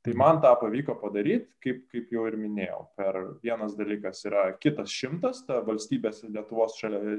[0.00, 2.86] Tai man tą pavyko padaryti, kaip, kaip jau ir minėjau.
[2.96, 7.18] Per vienas dalykas yra kitas šimtas, ta valstybės Lietuvos šalia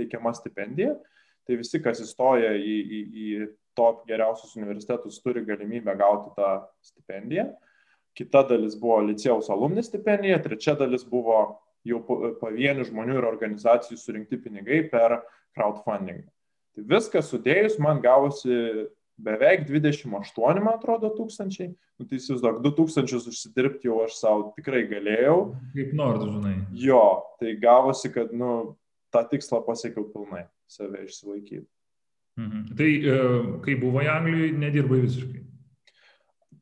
[0.00, 0.94] teikiama stipendija.
[1.44, 3.26] Tai visi, kas įstoja į, į, į
[3.76, 6.54] top geriausius universitetus, turi galimybę gauti tą
[6.86, 7.50] stipendiją.
[8.16, 11.42] Kita dalis buvo licėjaus alumni stipendija, trečia dalis buvo
[11.84, 12.00] jau
[12.40, 15.18] pavienių žmonių ir organizacijų surinkti pinigai per
[15.56, 16.24] crowdfunding.
[16.72, 18.86] Tai viską sudėjus man gavosi
[19.20, 21.72] beveik 28, man atrodo, tūkstančiai.
[22.00, 25.36] Nu, tai įsivaizduok, 2000 užsidirbti jau aš savo tikrai galėjau.
[25.76, 26.56] Kaip nors, žinai.
[26.78, 27.04] Jo,
[27.40, 28.74] tai gavosi, kad, nu,
[29.12, 31.66] tą tikslą pasiekiau pilnai, save išsilaikyti.
[32.40, 32.60] Mhm.
[32.78, 33.16] Tai e,
[33.64, 35.40] kai buvai Anglijoje, nedirbai visiškai?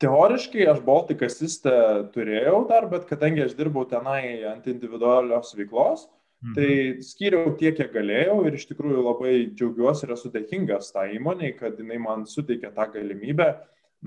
[0.00, 1.74] Teoriškai aš Baltic Assistę
[2.14, 6.19] turėjau dar, bet kadangi aš dirbau tenai ant individualios veiklos, Mhm.
[6.57, 6.70] Tai
[7.05, 11.50] skyriau tiek, kiek galėjau ir iš tikrųjų labai džiaugiuosi ir esu dėkingas tą tai įmonį,
[11.59, 13.50] kad jinai man suteikė tą galimybę,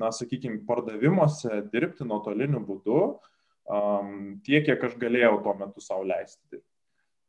[0.01, 2.99] na, sakykime, pardavimuose dirbti nuotoliniu būdu
[3.69, 4.15] um,
[4.45, 6.63] tiek, kiek aš galėjau tuo metu savo leisti.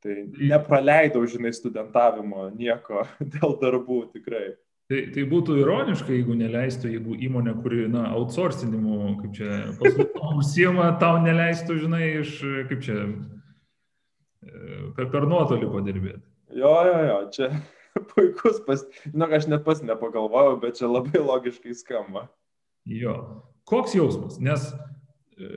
[0.04, 3.04] Tai nepraleidau, žinai, studentavimo nieko
[3.36, 4.54] dėl darbų tikrai.
[4.88, 10.90] Tai, tai būtų ironiška, jeigu neleistų, jeigu įmonė, kuri, na, outsourcinimu, kaip čia, paslaugom užsiema,
[11.00, 12.34] tau neleistų, žinai, iš,
[12.68, 12.98] kaip čia,
[14.96, 16.24] per, per nuotolį padirbėti.
[16.54, 17.50] Jo, jo, jo, čia
[18.14, 18.84] puikus, pas...
[19.12, 22.28] na, aš net pas nepagalvojau, bet čia labai logiškai skamba.
[22.88, 23.14] Jo,
[23.70, 24.66] koks jausmas, nes
[25.38, 25.48] e,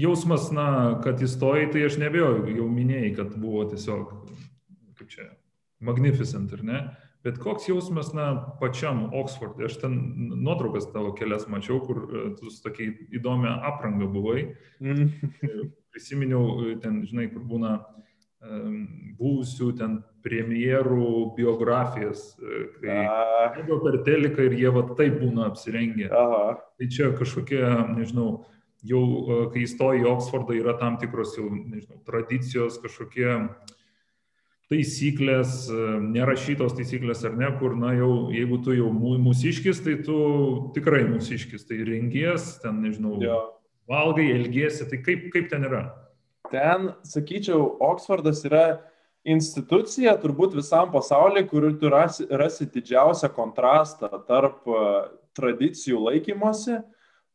[0.00, 0.66] jausmas, na,
[1.04, 4.16] kad įstojai, tai aš nebejoju, jau minėjai, kad buvo tiesiog,
[4.98, 5.28] kaip čia,
[5.84, 6.82] magnificent, ar ne?
[7.20, 8.30] Bet koks jausmas, na,
[8.62, 9.98] pačiam Oksfordui, aš ten
[10.40, 14.46] nuotraukas tavo kelias mačiau, kur e, tu su tokia įdomia apranga buvai.
[14.80, 15.10] Mm.
[15.92, 18.00] Prisiminiau ten, žinai, kur būna uh,
[18.40, 26.08] buvusių ten premjerų biografijas, e, kai buvo per teliką ir jie va taip būna apsirengę.
[26.08, 26.56] Aha.
[26.78, 27.60] Tai čia kažkokie,
[27.96, 28.44] nežinau,
[28.86, 33.28] jau e, kai įstoji į Oksfordą yra tam tikros jau, nežinau, tradicijos, kažkokie
[34.72, 40.20] taisyklės, e, nerašytos taisyklės ar ne, kur, na jau, jeigu tu jau mūsiškis, tai tu
[40.76, 43.40] tikrai mūsiškis, tai rengies, ten, nežinau, ja.
[43.90, 45.88] valgai, elgiesi, tai kaip, kaip ten yra?
[46.50, 48.64] Ten, sakyčiau, Oksfordas yra
[49.26, 54.82] institucija turbūt visam pasauliu, kur tu rasi, rasi didžiausią kontrastą tarp e,
[55.36, 56.78] tradicijų laikymosi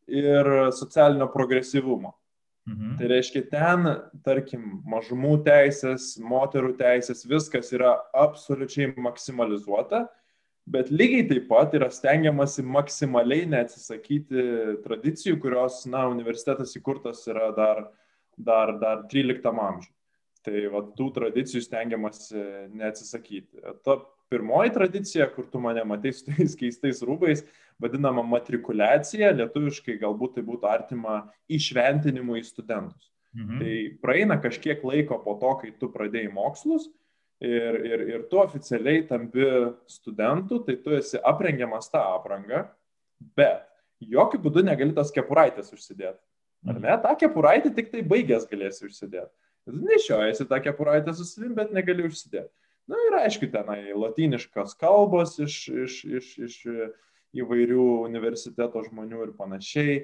[0.10, 2.14] ir socialinio progresyvumo.
[2.66, 2.96] Mhm.
[2.98, 3.90] Tai reiškia, ten,
[4.26, 10.08] tarkim, mažumų teisės, moterų teisės, viskas yra absoliučiai maksimalizuota,
[10.66, 14.48] bet lygiai taip pat yra stengiamasi maksimaliai neatsisakyti
[14.82, 17.94] tradicijų, kurios, na, universitetas įkurtas yra dar uh,
[18.38, 19.92] dar, dar 13 amžiuje.
[20.46, 22.42] Tai va, tų tradicijų stengiamasi
[22.78, 23.64] neatsisakyti.
[23.86, 23.98] Ta
[24.30, 27.42] pirmoji tradicija, kur tu mane matai su tais keistais rūbais,
[27.82, 33.10] vadinama matrikuliacija, lietuviškai galbūt tai būtų artima išventinimui į studentus.
[33.36, 33.58] Mhm.
[33.60, 36.88] Tai praeina kažkiek laiko po to, kai tu pradėjai mokslus
[37.44, 39.48] ir, ir, ir tu oficialiai tampi
[39.92, 42.64] studentu, tai tu esi aprengiamas tą aprangą,
[43.36, 43.68] bet
[44.00, 46.22] jokių būdų negali tas kepuraitės užsidėti.
[46.66, 46.98] Ar ne?
[47.02, 49.32] Ta kepuraitė tik tai baigęs galėsi užsidėti.
[49.66, 52.52] Nešiojasi tą kepuraitę su savim, bet negali užsidėti.
[52.90, 56.58] Na ir aišku, tenai latiniškas kalbos iš, iš, iš, iš
[57.42, 60.04] įvairių universiteto žmonių ir panašiai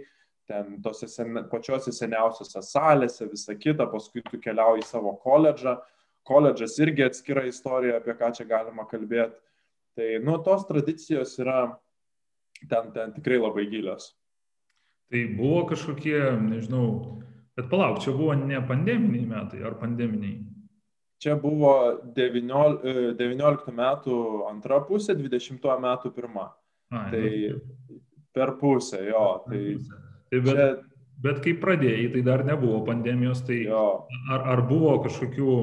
[0.49, 5.77] ten tose sen, pačiose seniausiose salėse, visa kita, paskui tu keliauji į savo koledžą.
[6.27, 9.37] Koledžas irgi atskira istorija, apie ką čia galima kalbėti.
[9.97, 11.63] Tai, nu, tos tradicijos yra
[12.69, 14.11] ten, ten tikrai labai gilios.
[15.11, 16.85] Tai buvo kažkokie, nežinau,
[17.57, 20.37] bet palauk, čia buvo ne pandeminiai metai ar pandeminiai?
[21.21, 21.73] Čia buvo
[22.15, 26.47] 19, 19 metų antra pusė, 20 metų pirma.
[26.91, 27.99] A, tai nu,
[28.33, 29.25] per pusę, jo.
[29.45, 29.59] Tai,
[30.31, 30.67] Tai bet, Čia...
[31.23, 34.07] bet kai pradėjai, tai dar nebuvo pandemijos, tai jo.
[34.31, 35.55] ar, ar buvo kažkokių,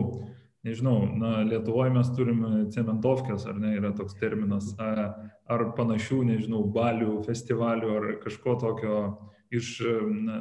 [0.68, 7.22] nežinau, na, Lietuvoje mes turime cementovkės, ar ne, yra toks terminas, ar panašių, nežinau, balių,
[7.24, 8.98] festivalių, ar kažko tokio
[9.54, 9.78] iš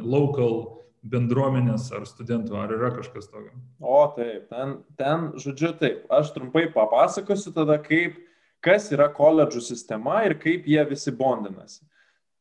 [0.03, 3.53] local bendruomenės ar studentų, ar yra kažkas tokio?
[3.79, 8.17] O taip, ten, ten, žodžiu, taip, aš trumpai papasakosiu tada, kaip,
[8.63, 11.85] kas yra koledžų sistema ir kaip jie visi bondinasi.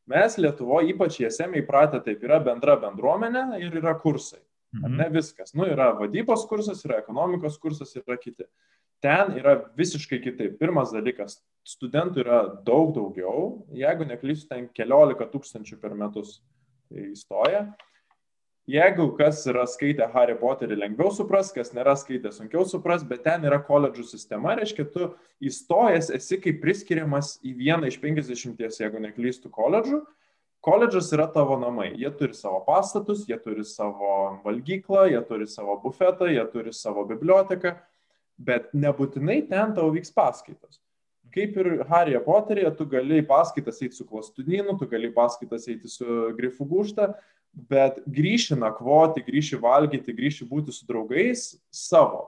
[0.07, 4.39] Mes Lietuvoje, ypač JSM įpratę, taip yra bendra bendruomenė ir yra kursai.
[4.75, 4.95] Mhm.
[4.99, 5.53] Ne viskas.
[5.55, 8.47] Nu, yra vadybos kursas, yra ekonomikos kursas, yra kiti.
[9.03, 10.55] Ten yra visiškai kitaip.
[10.59, 16.39] Pirmas dalykas, studentų yra daug daugiau, jeigu neklysiu, ten keliolika tūkstančių per metus
[16.91, 17.67] įstoja.
[18.67, 23.45] Jeigu kas yra skaitę Harry Potterį lengviau supras, kas nėra skaitę sunkiau supras, bet ten
[23.47, 25.07] yra koledžų sistema, reiškia, tu
[25.39, 30.01] įstojęs esi kaip priskiriamas į vieną iš 50, jeigu neklystų koledžų.
[30.67, 31.93] Koledžas yra tavo namai.
[31.95, 37.05] Jie turi savo pastatus, jie turi savo valgyklą, jie turi savo bufetą, jie turi savo
[37.07, 37.71] biblioteką,
[38.35, 40.81] bet nebūtinai ten tau vyks paskaitos.
[41.37, 46.31] Kaip ir Harry Potteryje, tu gali paskaitas eiti su klastunynu, tu gali paskaitas eiti su
[46.37, 47.11] grifu gušta,
[47.69, 52.23] bet grįši nakvoti, grįši valgyti, grįši būti su draugais savo,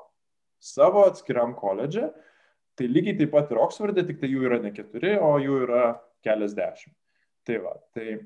[0.61, 2.11] savo atskiram koledže.
[2.77, 5.83] Tai lygiai taip pat ir Oksforde, tik tai jų yra ne keturi, o jų yra
[6.25, 6.93] keliasdešimt.
[7.49, 8.19] Tai va, tai,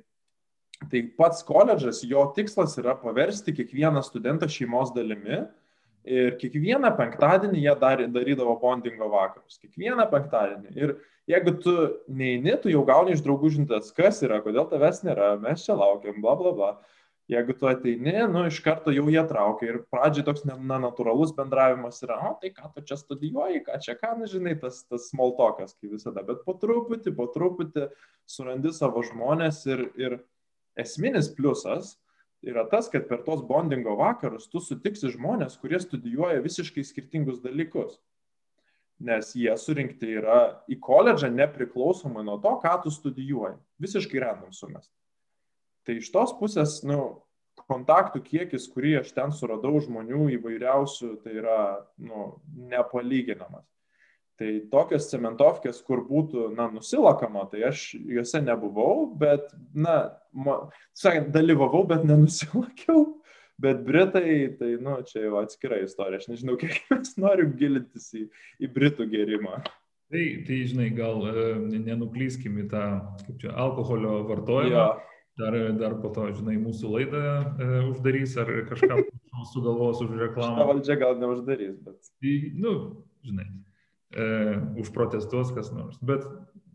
[0.92, 5.46] tai pats koledžas, jo tikslas yra paversti kiekvieną studentą šeimos dalimi
[6.04, 9.60] ir kiekvieną penktadienį jie dar, darydavo bondingo vakarus.
[9.62, 10.74] Kiekvieną penktadienį.
[10.76, 10.96] Ir
[11.30, 11.76] jeigu tu
[12.08, 16.20] neini, tu jau gauni iš draugų žinutės, kas yra, kodėl tavęs nėra, mes čia laukiam,
[16.24, 16.74] bla bla bla.
[17.32, 22.18] Jeigu tu ateini, nu, iš karto jau jie traukia ir pradžiai toks nenatūralus bendravimas yra,
[22.28, 25.96] o tai ką tu čia studijuoji, ką čia ką, nu, žinai, tas, tas smoltokas, kaip
[25.96, 27.88] visada, bet po truputį, po truputį
[28.28, 30.18] surandi savo žmonės ir, ir
[30.84, 31.96] esminis pliusas
[32.44, 38.00] yra tas, kad per tos bondingo vakarus tu sutiksi žmonės, kurie studijuoja visiškai skirtingus dalykus.
[39.04, 40.40] Nes jie surinkti yra
[40.72, 43.58] į koledžą nepriklausomai nuo to, ką tu studijuoji.
[43.84, 44.92] Visiškai random sumest.
[45.84, 47.24] Tai iš tos pusės, nu,
[47.68, 51.60] kontaktų kiekis, kurį aš ten suradau žmonių įvairiausių, tai yra,
[52.00, 52.30] nu,
[52.72, 53.66] nepalyginamas.
[54.42, 59.98] Tai tokios cementovkės, kur būtų, na, nusilakama, tai aš juose nebuvau, bet, na,
[60.34, 60.58] ma,
[60.98, 63.06] sakant, dalyvavau, bet nenusilakiau.
[63.62, 66.24] Bet Britai, tai, nu, čia jau atskira istorija.
[66.24, 68.26] Aš nežinau, kiek mes norim gilintis į,
[68.58, 69.62] į Britų gerimą.
[70.14, 71.46] Tai, tai, žinai, gal e,
[71.78, 72.86] nenuklyskim į tą,
[73.28, 74.74] kaip čia, alkoholio vartojimą.
[74.74, 74.92] Ja
[75.38, 77.20] Dar, dar po to, žinai, mūsų laidą
[77.58, 79.00] e, uždarys ar kažką
[79.50, 80.60] sugalvos už reklamą.
[80.60, 82.12] Ta valdžia gal neuždarys, bet.
[82.22, 82.74] Tai, nu,
[83.26, 83.48] žinai,
[84.16, 84.28] e,
[84.82, 85.98] užprotestuos kas nors.
[86.06, 86.26] Bet,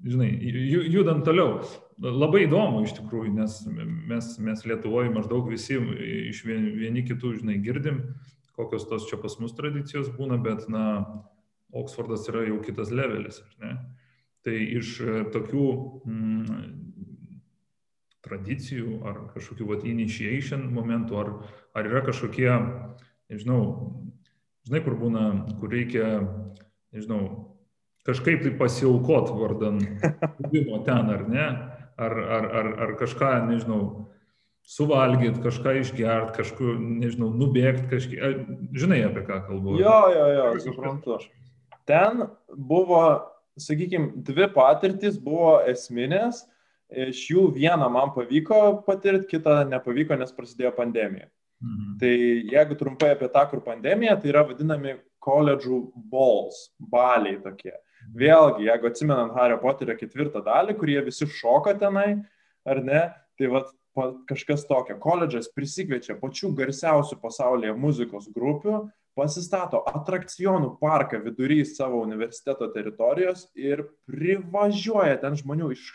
[0.05, 0.31] žinai,
[0.92, 1.62] judant toliau,
[1.98, 5.79] labai įdomu iš tikrųjų, nes mes, mes Lietuvoje maždaug visi
[6.31, 8.05] iš vieni, vieni kitų, žinai, girdim,
[8.59, 10.85] kokios tos čia pas mus tradicijos būna, bet, na,
[11.68, 13.72] Oksfordas yra jau kitas levelis, ar ne?
[14.46, 15.64] Tai iš e, tokių
[16.09, 16.61] mm,
[18.24, 21.33] tradicijų ar kažkokių vat, initiation momentų, ar,
[21.77, 22.48] ar yra kažkokie,
[23.29, 23.61] nežinau,
[24.68, 25.24] žinai, kur būna,
[25.61, 26.09] kur reikia,
[26.94, 27.22] nežinau,
[28.09, 29.81] kažkaip tai pasiaukot vardan
[30.40, 31.48] buvimo ten, ar ne,
[31.98, 33.83] ar, ar, ar, ar kažką, nežinau,
[34.68, 38.45] suvalgyti, kažką išgerti, kažkur, nežinau, nubėgti, kažkiek,
[38.76, 39.78] žinai apie ką kalbu.
[39.80, 41.18] Jo, jo, jo, suprantu.
[41.89, 43.01] Ten buvo,
[43.61, 46.45] sakykime, dvi patirtis buvo esminės
[46.89, 51.28] iš jų vieną man pavyko patirti, kitą nepavyko, nes prasidėjo pandemija.
[51.64, 51.97] Mhm.
[52.01, 52.14] Tai
[52.55, 55.81] jeigu trumpai apie tą, kur pandemija, tai yra vadinami koledžų
[56.12, 57.75] balls, baliai tokie.
[58.19, 62.23] Vėlgi, jeigu atsimenant Harry Potterio ketvirtą dalį, kurie visi šoka tenai,
[62.69, 63.03] ar ne,
[63.39, 64.97] tai pa, kažkas tokio.
[65.03, 68.87] Koledžas prisikviečia pačių garsiausių pasaulyje muzikos grupių,
[69.19, 75.89] pasistato atrakcionų parką vidury savo universiteto teritorijos ir privažiuoja ten žmonių iš,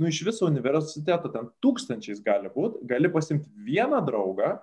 [0.00, 4.56] nu, iš viso universiteto, ten tūkstančiais gali būti, gali pasimti vieną draugą,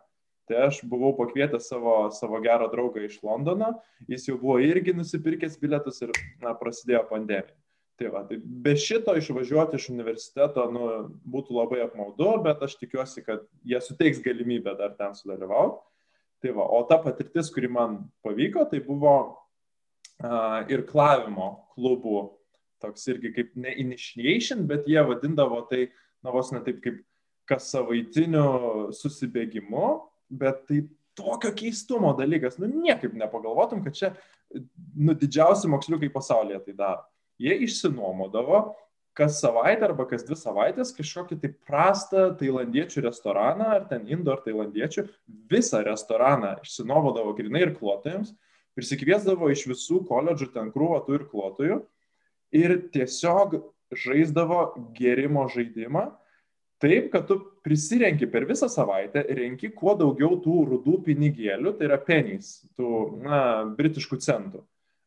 [0.49, 3.75] Tai aš buvau pakvietęs savo, savo gerą draugą iš Londono,
[4.09, 7.55] jis jau buvo irgi nusipirkęs bilietus ir na, prasidėjo pandemija.
[8.01, 10.87] Tai, va, tai be šito išvažiuoti iš universiteto nu,
[11.29, 15.83] būtų labai apmaudu, bet aš tikiuosi, kad jie suteiks galimybę dar ten sudalyvauti.
[16.41, 22.23] Tai va, o ta patirtis, kuri man pavyko, tai buvo uh, ir klavimo klubų,
[22.81, 25.91] toks irgi kaip ne initiation, bet jie vadindavo tai,
[26.25, 27.03] na vos ne taip kaip
[27.45, 29.91] kas savaitiniu susibėgimu,
[30.31, 30.83] bet tai
[31.17, 34.13] tokio keistumo dalykas, nu niekaip nepagalvotum, kad čia,
[34.95, 37.03] nu didžiausi moksliukai pasaulyje tai daro.
[37.41, 38.61] Jie išsinuomodavo
[39.17, 44.39] kas savaitę arba kas dvi savaitės kažkokį tai prastą tailandiečių restoraną, ar ten indo ar
[44.45, 45.03] tailandiečių,
[45.51, 48.31] visą restoraną išsinuomodavo grinai ir klotojams,
[48.77, 51.81] prisikviesdavo iš visų koledžų ten krūvą tų ir klotojų
[52.55, 53.59] ir tiesiog
[53.91, 54.61] žaisdavo
[54.95, 56.07] gerimo žaidimą
[56.81, 61.99] taip, kad tu prisirenki per visą savaitę, renki kuo daugiau tų rudų pinigėlių, tai yra
[62.01, 62.89] penys, tų,
[63.23, 63.39] na,
[63.77, 64.63] britiškų centų,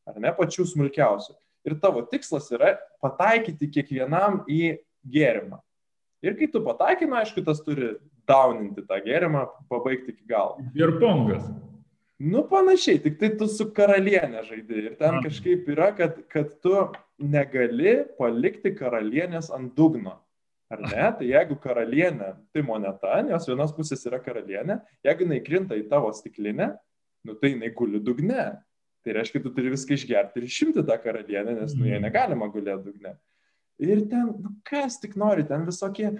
[0.09, 1.35] ar ne pačių smulkiausių.
[1.65, 4.77] Ir tavo tikslas yra pataikyti kiekvienam į
[5.11, 5.61] gėrimą.
[6.25, 7.95] Ir kai tu pataikai, na, aišku, tas turi
[8.29, 10.61] dauninti tą gėrimą, pabaigti iki galo.
[10.77, 11.45] Ir pongas.
[12.25, 14.83] Nu, panašiai, tik tai tu su karalienė žaidži.
[14.89, 16.77] Ir ten kažkaip yra, kad, kad tu
[17.19, 20.21] negali palikti karalienės ant dugno.
[20.75, 21.07] Ar ne?
[21.19, 26.11] Tai jeigu karalienė, tai moneta, jos vienos pusės yra karalienė, jeigu jinai krinta į tavo
[26.17, 26.73] stiklinę,
[27.25, 28.49] nu tai jinai guli dugne.
[29.05, 32.07] Tai reiškia, tu turi viską išgerti ir išimti tą karalienę, nes nu jie mhm.
[32.07, 33.17] negalima gulėti dugne.
[33.85, 36.15] Ir ten, nu kas tik nori, ten visokie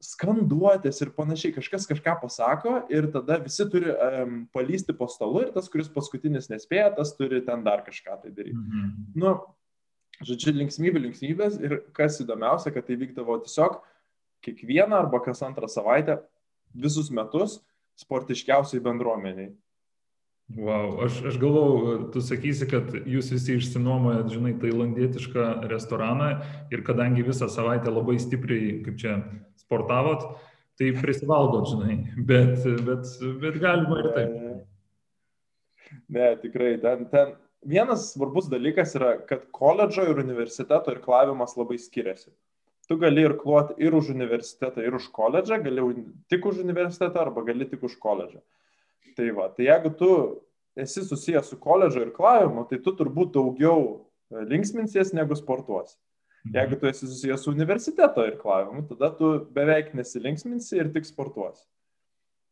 [0.00, 5.50] skanduotės ir panašiai, kažkas kažką pasako ir tada visi turi um, palysti po stalu ir
[5.52, 8.56] tas, kuris paskutinis nespėja, tas turi ten dar kažką tai daryti.
[8.56, 8.94] Mhm.
[9.20, 9.34] Nu,
[10.24, 13.82] žodžiu, linksmybė, linksmybės ir kas įdomiausia, kad tai vykdavo tiesiog
[14.44, 16.20] kiekvieną arba kas antrą savaitę
[16.74, 17.58] visus metus
[18.00, 19.50] sportiškiausiai bendruomeniai.
[20.58, 26.30] Wow, aš, aš galvau, tu sakysi, kad jūs visi išsinuomojat, žinai, tailandietišką restoraną
[26.74, 29.20] ir kadangi visą savaitę labai stipriai, kaip čia,
[29.62, 30.24] sportavot,
[30.80, 32.00] tai prisivalgot, žinai,
[32.32, 33.14] bet, bet,
[33.44, 34.34] bet galima ir taip.
[34.34, 34.58] Ne,
[36.18, 42.32] ne tikrai, ten, ten vienas svarbus dalykas yra, kad koledžo ir universiteto irklavimas labai skiriasi.
[42.90, 45.82] Tu gali ir kluoti ir už universitetą, ir už koledžą, gali
[46.32, 48.40] tik už universitetą arba gali tik už koledžą.
[49.14, 50.10] Tai va, tai jeigu tu
[50.74, 55.94] esi susijęs su koledžo irklavimu, tai tu turbūt daugiau e, linksminsies negu sportuosi.
[56.44, 56.54] Mhm.
[56.56, 61.62] Jeigu tu esi susijęs su universiteto irklavimu, tada tu beveik nesilinksminsi ir tik sportuosi.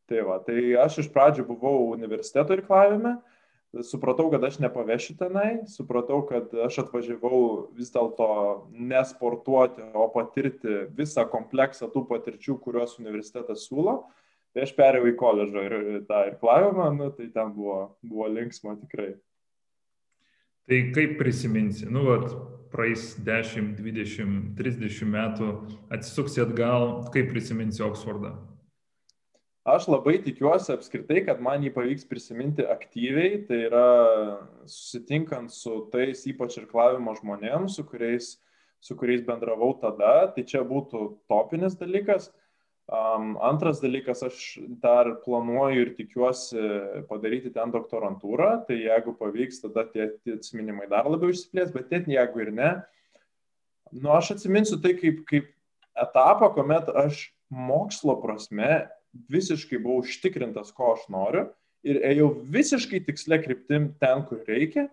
[0.08, 3.18] Tai va, tai aš iš pradžių buvau universiteto irklavime,
[3.84, 7.40] supratau, kad aš nepavešiu tenai, supratau, kad aš atvažiavau
[7.76, 8.28] vis dėlto
[8.72, 14.00] nesportuoti, o patirti visą kompleksą tų patirčių, kuriuos universitetas siūlo.
[14.56, 15.74] Tai aš perėjau į koledžą ir
[16.08, 19.12] tą irklavimą, nu, tai ten buvo, buvo linksma tikrai.
[20.68, 22.32] Tai kaip prisiminsi, nu, vat,
[22.72, 25.52] praeis 10, 20, 30 metų,
[25.94, 28.34] atsisuksi atgal, kaip prisiminsi Oksfordą?
[29.68, 33.88] Aš labai tikiuosi apskritai, kad man jį pavyks prisiminti aktyviai, tai yra
[34.64, 38.30] susitinkant su tais ypač ir klavimo žmonėms, su kuriais,
[38.80, 42.30] su kuriais bendravau tada, tai čia būtų topinis dalykas.
[42.88, 44.40] Um, antras dalykas, aš
[44.80, 46.64] dar planuoju ir tikiuosi
[47.10, 52.08] padaryti ten doktorantūrą, tai jeigu pavyks, tada tie, tie atsiminimai dar labiau išsiplės, bet net
[52.08, 52.76] jeigu ir ne,
[53.92, 55.52] nu aš atsiminsiu tai kaip, kaip
[55.92, 58.86] etapą, kuomet aš mokslo prasme
[59.32, 61.48] visiškai buvau užtikrintas, ko aš noriu
[61.86, 64.88] ir ėjau visiškai tikslę kryptim ten, kur reikia,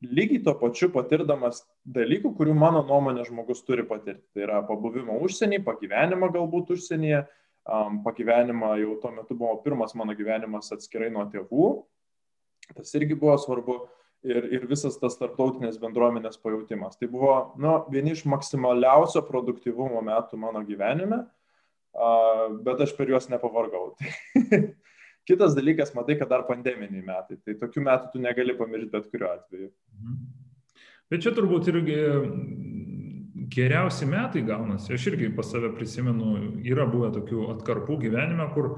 [0.00, 4.24] lygiai tuo pačiu patirdamas dalykų, kurių mano nuomonė žmogus turi patirti.
[4.34, 7.24] Tai yra pabuvimo užsienį, pagyvenimą galbūt užsienyje,
[7.68, 11.70] um, pagyvenimą jau tuo metu buvo pirmas mano gyvenimas atskirai nuo tėvų,
[12.76, 13.80] tas irgi buvo svarbu
[14.24, 16.96] ir, ir visas tas tarptautinės bendruomenės pajūtimas.
[17.00, 21.24] Tai buvo nu, vieni iš maksimaliausio produktyvumo metų mano gyvenime
[22.64, 23.94] bet aš per juos nepavargau.
[25.28, 29.32] Kitas dalykas, matai, kad dar pandeminiai metai, tai tokių metų tu negali pamiršti bet kuriuo
[29.36, 29.70] atveju.
[30.00, 30.20] Mhm.
[31.10, 31.98] Bet čia turbūt irgi
[33.50, 34.94] geriausi metai gaunasi.
[34.94, 38.70] Aš irgi pas save prisimenu, yra buvę tokių atkarpų gyvenime, kur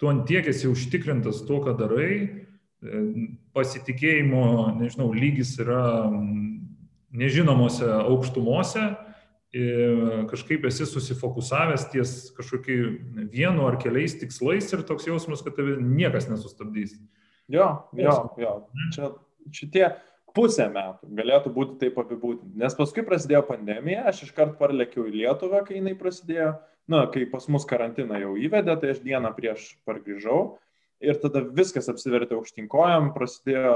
[0.00, 3.02] tu ant tiek esi užtikrintas to, ką darai, e,
[3.56, 4.44] pasitikėjimo,
[4.78, 5.82] nežinau, lygis yra
[7.12, 8.86] nežinomose aukštumose
[10.28, 12.90] kažkaip esi susifokusavęs ties kažkokiu
[13.32, 16.98] vienu ar keliais tikslais ir toks jausmas, kad tave niekas nesustabdys.
[17.48, 18.52] Jo, jo, jo.
[18.92, 19.08] Čia
[19.56, 19.86] šitie
[20.36, 22.58] pusę metų galėtų būti taip apibūdinti.
[22.60, 26.58] Nes paskui prasidėjo pandemija, aš iškart parlėkiau į Lietuvą, kai jinai prasidėjo,
[26.92, 30.58] na, kai pas mus karantiną jau įvedė, tai aš dieną prieš pargrįžau
[31.00, 33.74] ir tada viskas apsivertė aukštinkojam, prasidėjo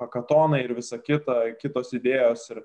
[0.00, 2.64] hakatonai ir visa kita, kitos idėjos ir,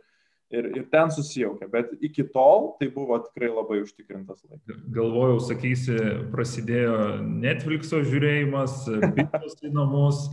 [0.51, 1.67] ir, ir ten susijaukė.
[1.71, 4.79] Bet iki tol tai buvo tikrai labai užtikrintas laikas.
[4.93, 5.97] Galvojau, sakysi,
[6.33, 8.83] prasidėjo Netflixo žiūrėjimas,
[9.17, 10.27] bitos į namus.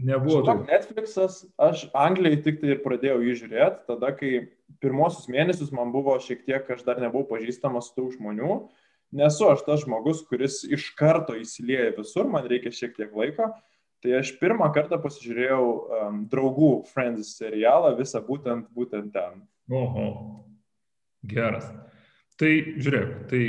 [0.00, 0.40] Nebuvo.
[0.46, 4.30] Žinok, Netflixas, aš Anglijai tik tai ir pradėjau jį žiūrėti, tada, kai
[4.80, 8.54] pirmosius mėnesius man buvo šiek tiek, aš dar nebuvau pažįstamas tų žmonių,
[9.20, 13.50] nesu aš tas žmogus, kuris iš karto įsilieja visur, man reikia šiek tiek laiko,
[14.00, 19.42] Tai aš pirmą kartą pasižiūrėjau um, draugų Friends serialą, visą būtent, būtent ten.
[19.68, 20.06] Oho,
[21.28, 21.68] geras.
[22.40, 23.42] Tai žiūrėk, tai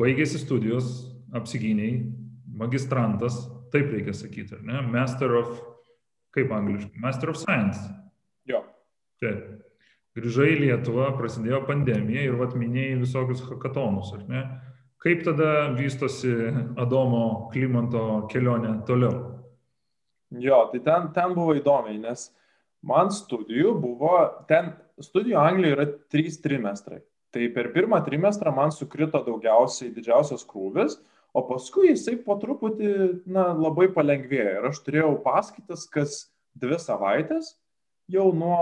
[0.00, 0.90] baigėsi studijos,
[1.36, 2.00] apsigyniai,
[2.58, 3.38] magistrantas,
[3.70, 4.82] taip reikia sakyti, ar ne?
[4.90, 5.52] Master of,
[6.34, 7.78] kaip angliškai, Master of Science.
[8.50, 8.64] Jo.
[9.22, 9.46] Taip.
[10.18, 14.42] Grįžai į Lietuvą, prasidėjo pandemija ir vat minėjai visokius hakatonus, ar ne?
[15.00, 16.32] Kaip tada vystosi
[16.76, 19.14] Adomo klimato kelionė toliau?
[20.30, 22.26] Jo, tai ten, ten buvo įdomiai, nes
[22.86, 24.12] man studijų buvo,
[24.50, 27.00] ten studijų Anglijoje yra trys trimestrai.
[27.32, 30.98] Tai per pirmą trimestrą man sukrito daugiausiai didžiausias krūvis,
[31.32, 32.92] o paskui jisai po truputį
[33.30, 34.54] na, labai palengvėjo.
[34.58, 36.24] Ir aš turėjau paskaitas kas
[36.58, 37.54] dvi savaitės,
[38.10, 38.60] jau nuo,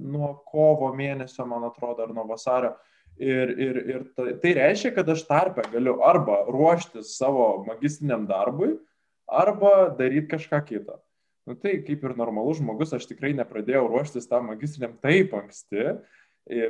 [0.00, 2.74] nuo kovo mėnesio, man atrodo, ar nuo vasario.
[3.18, 8.76] Ir, ir, ir tai, tai reiškia, kad aš tarpę galiu arba ruoštis savo magistriniam darbui,
[9.26, 11.00] arba daryti kažką kitą.
[11.48, 15.96] Nu, tai kaip ir normalus žmogus, aš tikrai nepradėjau ruoštis tam magistriniam taip anksti.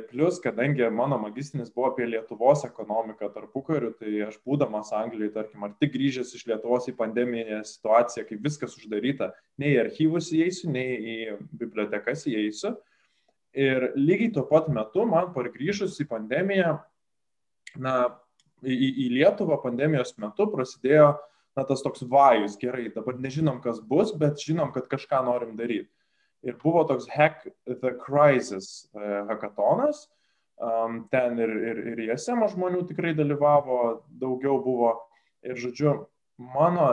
[0.09, 5.63] Plus, kadangi mano magistrinis buvo apie Lietuvos ekonomiką tarpu kariu, tai aš būdamas Anglijoje, tarkim,
[5.63, 9.29] ar tik grįžęs iš Lietuvos į pandeminę situaciją, kai viskas uždaryta,
[9.59, 11.17] nei į archyvus įeisiu, nei į
[11.61, 12.73] bibliotekas įeisiu.
[13.57, 16.75] Ir lygiai tuo pat metu man pargrįžus į pandemiją,
[17.81, 17.95] na,
[18.61, 21.15] į, į Lietuvą pandemijos metu prasidėjo,
[21.57, 25.89] na, tas toks vajus, gerai, dabar nežinom, kas bus, bet žinom, kad kažką norim daryti.
[26.45, 30.05] Ir buvo toks Hack the Crisis uh, hackatonas,
[30.61, 34.93] um, ten ir, ir, ir ISM žmonių tikrai dalyvavo, daugiau buvo.
[35.43, 35.97] Ir žodžiu,
[36.39, 36.87] mano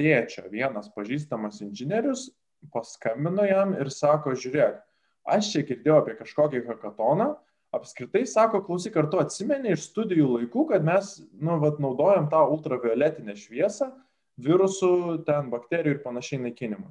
[0.00, 2.30] tėčio vienas pažįstamas inžinierius
[2.72, 4.80] paskambino jam ir sako, žiūrėk,
[5.28, 7.30] aš čia girdėjau apie kažkokį hakatoną,
[7.74, 12.42] apskritai sako, klausyk, ar tu atsimeni iš studijų laikų, kad mes, nu, vat, naudojam tą
[12.50, 13.92] ultravioletinę šviesą
[14.40, 16.90] virusų, ten bakterijų ir panašiai naikinimui.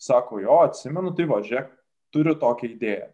[0.00, 1.72] Sako, jo, atsimenu, tai važiuok,
[2.14, 3.08] turiu tokią idėją.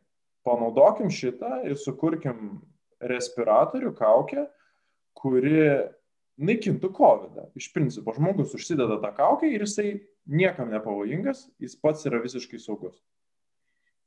[0.46, 2.60] Panaudokim šitą ir sukurkim
[3.02, 4.46] respiratorių kaukę,
[5.16, 5.64] kuri
[6.36, 7.32] naikintų COVID.
[7.34, 7.48] -ą.
[7.56, 13.02] Iš principo, žmogus užsideda tą kaukę ir jisai niekam nepavojingas, jis pats yra visiškai saugus.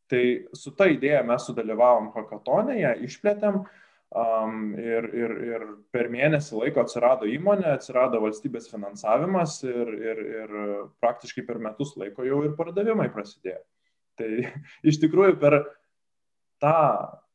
[0.10, 0.24] Tai
[0.57, 6.82] su ta idėja mes sudalyvavom hackathone, ją išplėtėm um, ir, ir, ir per mėnesį laiko
[6.82, 10.55] atsirado įmonė, atsirado valstybės finansavimas ir, ir, ir
[11.03, 13.62] praktiškai per metus laiko jau ir pardavimai prasidėjo.
[14.20, 14.30] Tai
[14.89, 15.60] iš tikrųjų per
[16.64, 16.80] tą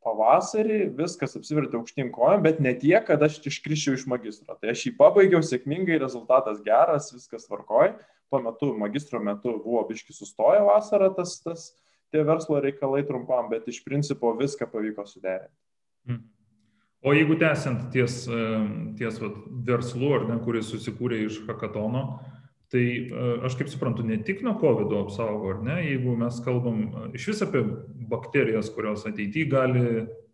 [0.05, 4.59] pavasarį viskas apsivertė aukštyn kojom, bet ne tiek, kad aš iškrišiau iš magistro.
[4.61, 7.95] Tai aš jį pabaigiau sėkmingai, rezultatas geras, viskas tvarkoj.
[8.33, 11.70] Tuo metu, magistro metu buvo biški sustoję vasarą tas, tas
[12.15, 15.59] tie verslo reikalai trumpam, bet iš principo viską pavyko suderinti.
[16.09, 16.23] Mhm.
[17.05, 18.23] O jeigu tęsiant ties,
[18.97, 19.35] ties vat,
[19.67, 22.05] verslu, ar ne, kuris susikūrė iš hakatono,
[22.73, 26.81] tai e, aš kaip suprantu, ne tik nuo COVID apsaugo, ar ne, jeigu mes kalbam
[26.87, 27.62] e, iš vis apie
[28.11, 29.85] bakterijas, kurios ateityje gali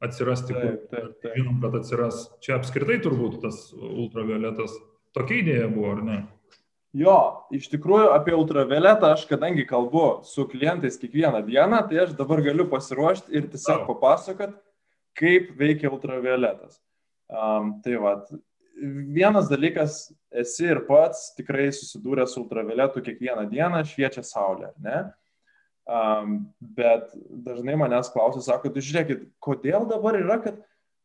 [0.00, 1.34] atsirasti, taip, taip, taip.
[1.36, 4.78] žinom, kad atsiras, čia apskritai turbūt tas ultravioletas,
[5.16, 6.20] tokia idėja buvo, ar ne?
[6.96, 12.42] Jo, iš tikrųjų apie ultravioletą aš kadangi kalbu su klientais kiekvieną dieną, tai aš dabar
[12.42, 14.56] galiu pasiruošti ir tiesiog papasakot,
[15.14, 16.80] kaip veikia ultravioletas.
[17.30, 18.16] Um, tai va,
[19.14, 25.04] vienas dalykas, esi ir pats tikrai susidūręs su ultravioletu kiekvieną dieną, šviečia saulė, ne?
[25.86, 27.06] Um, bet
[27.46, 30.58] dažnai manęs klausia, sako, tu žiūrėkit, kodėl dabar yra, kad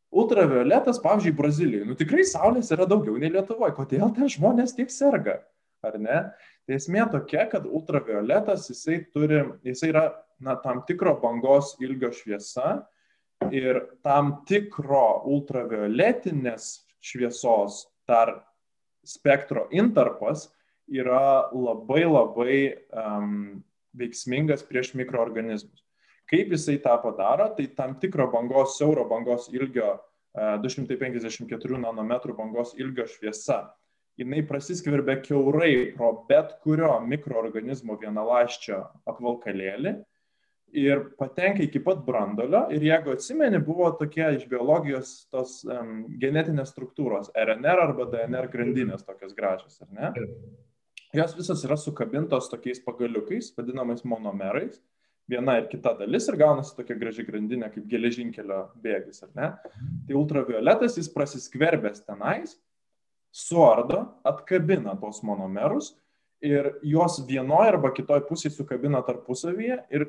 [0.09, 5.43] ultravioletas, pavyzdžiui, Brazilijoje, nu tikrai saulės yra daugiau nei Lietuvoje, kodėl ten žmonės tiek serga?
[5.86, 6.19] Ar ne?
[6.65, 10.05] Tai esmė tokia, kad ultravioletas jisai turi, jisai yra
[10.39, 12.79] na, tam tikro bangos ilgio šviesa
[13.53, 16.69] ir tam tikro ultravioletinės
[17.05, 18.39] šviesos dar
[19.05, 20.49] spektro intarpas
[20.89, 22.57] yra labai labai
[22.93, 23.63] um,
[23.97, 25.81] veiksmingas prieš mikroorganizmus.
[26.25, 29.99] Kaip jisai tą padaro, tai tam tikro bangos, siauro bangos ilgio,
[30.36, 33.61] 254 nanometrų bangos ilgio šviesa
[34.20, 39.95] jinai prasiskverbia keurai pro bet kurio mikroorganizmo vienaląsčio apvalkalėlį
[40.76, 42.66] ir patenka iki pat brandolio.
[42.74, 49.05] Ir jeigu atsimeni, buvo tokie iš biologijos tos um, genetinės struktūros- RNR arba DNR grandinės
[49.07, 50.11] tokios gražios, ar ne?
[51.16, 54.82] Jos visos yra sukabintos tokiais pagaliukais, vadinamais monomerais.
[55.32, 59.47] Viena ir kita dalis ir gaunasi tokia graži grandinė kaip geležinkelio bėgis, ar ne?
[60.07, 62.59] Tai ultravioletas jis prasiskverbęs tenais
[63.36, 65.91] suardo, atkabina tos monomerus
[66.45, 70.05] ir juos vienoje arba kitoje pusėje sukabina tarpusavyje ir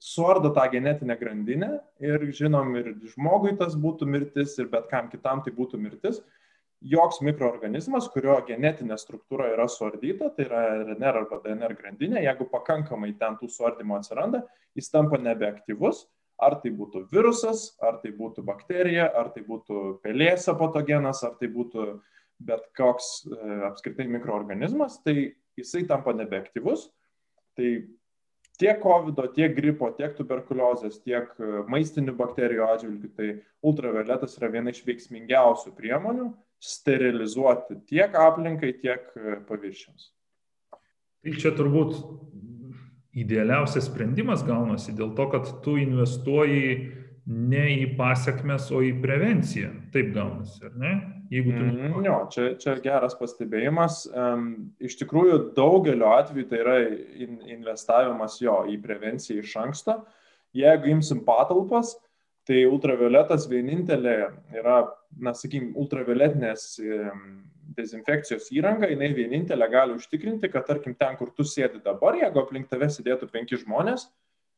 [0.00, 5.42] suardo tą genetinę grandinę ir žinom, ir žmogui tas būtų mirtis, ir bet kam kitam
[5.44, 6.22] tai būtų mirtis.
[6.80, 13.10] Joks mikroorganizmas, kurio genetinė struktūra yra suardyta, tai yra RNR arba DNR grandinė, jeigu pakankamai
[13.20, 14.40] ten tų suardymų atsiranda,
[14.78, 16.06] jis tampa nebeaktyvus,
[16.40, 21.50] ar tai būtų virusas, ar tai būtų bakterija, ar tai būtų pelėsa patogenas, ar tai
[21.52, 21.98] būtų
[22.40, 23.38] bet koks e,
[23.68, 26.88] apskritai mikroorganizmas, tai jisai tampa nebeaktyvus.
[27.58, 27.70] Tai
[28.60, 33.32] tiek COVID, tiek gripo, tiek tuberkuliozės, tiek e, maistinių bakterijų atžvilgių, tai
[33.66, 36.30] ultravioletas yra viena iš veiksmingiausių priemonių
[36.60, 40.10] sterilizuoti tiek aplinkai, tiek e, paviršiams.
[41.20, 41.96] Tai čia turbūt
[43.20, 46.92] idealiausias sprendimas gaunasi dėl to, kad tu investuoji
[47.26, 49.70] ne į pasiekmes, o į prevenciją.
[49.94, 50.92] Taip gaunasi, ar ne?
[51.30, 51.64] Jeigu tu...
[51.64, 54.02] Mm, jo, čia, čia geras pastebėjimas.
[54.10, 54.46] Um,
[54.82, 60.00] iš tikrųjų, daugeliu atveju tai yra in, investavimas jo į prevenciją iš anksto.
[60.56, 61.94] Jeigu imsim patalpas,
[62.48, 64.16] tai ultravioletas vienintelė
[64.58, 64.80] yra,
[65.22, 66.80] na, sakykim, ultravioletinės
[67.76, 72.66] dezinfekcijos įranga, jinai vienintelė gali užtikrinti, kad, tarkim, ten, kur tu sėdi dabar, jeigu aplink
[72.70, 74.08] tave sėdėtų penki žmonės,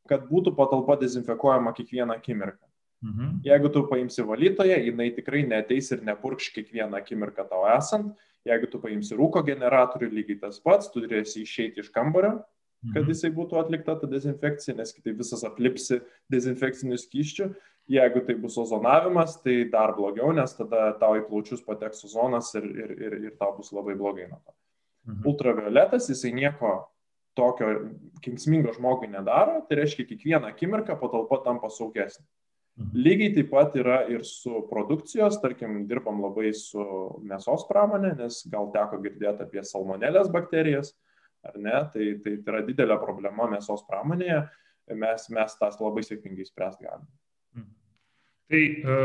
[0.09, 2.65] kad būtų patalpa dezinfekuojama kiekvieną akimirką.
[3.03, 3.41] Mhm.
[3.43, 8.13] Jeigu tu paimsi valytoją, jinai tikrai neteis ir nepurkš kiekvieną akimirką tau esant.
[8.47, 12.41] Jeigu tu paimsi rūko generatorių, lygiai tas pats, tu turėsi išeiti iš kambario,
[12.91, 13.11] kad mhm.
[13.11, 16.01] jisai būtų atlikta ta dezinfekcija, nes kitaip visas aplipsi
[16.31, 17.53] dezinfekcinių skyščių.
[17.91, 22.67] Jeigu tai bus ozonavimas, tai dar blogiau, nes tada tau į plaučius pateks ozonas ir,
[22.67, 24.55] ir, ir, ir tau bus labai blogai nuo to.
[25.11, 25.23] Mhm.
[25.27, 26.77] Ultravioletas, jisai nieko
[27.37, 27.69] tokio
[28.23, 32.25] kenksmingo žmogui nedaro, tai reiškia, kiekvieną akimirką patalpa tampa saugesnė.
[32.73, 33.01] Mhm.
[33.05, 36.83] Lygiai taip pat yra ir su produkcijos, tarkim, dirbam labai su
[37.21, 40.95] mėsos pramonė, nes gal teko girdėti apie salmonelės bakterijas,
[41.45, 44.41] ar ne, tai, tai, tai yra didelė problema mėsos pramonėje,
[44.97, 47.11] mes, mes tas labai sėkmingai spręsti galime.
[47.59, 47.69] Mhm.
[48.53, 48.97] Tai e,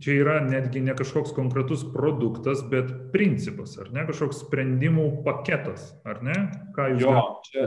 [0.00, 6.22] čia yra netgi ne kažkoks konkretus produktas, bet principas, ar ne, kažkoks sprendimų paketas, ar
[6.24, 6.36] ne?
[6.76, 7.14] Ką jūs jo,
[7.50, 7.66] čia,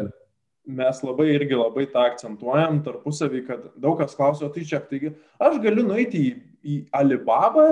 [0.65, 5.13] mes labai irgi labai tą akcentuojam tarpusavį, kad daug kas klauso, tai čia, taigi
[5.43, 6.31] aš galiu nueiti į,
[6.63, 7.67] į Alibabą,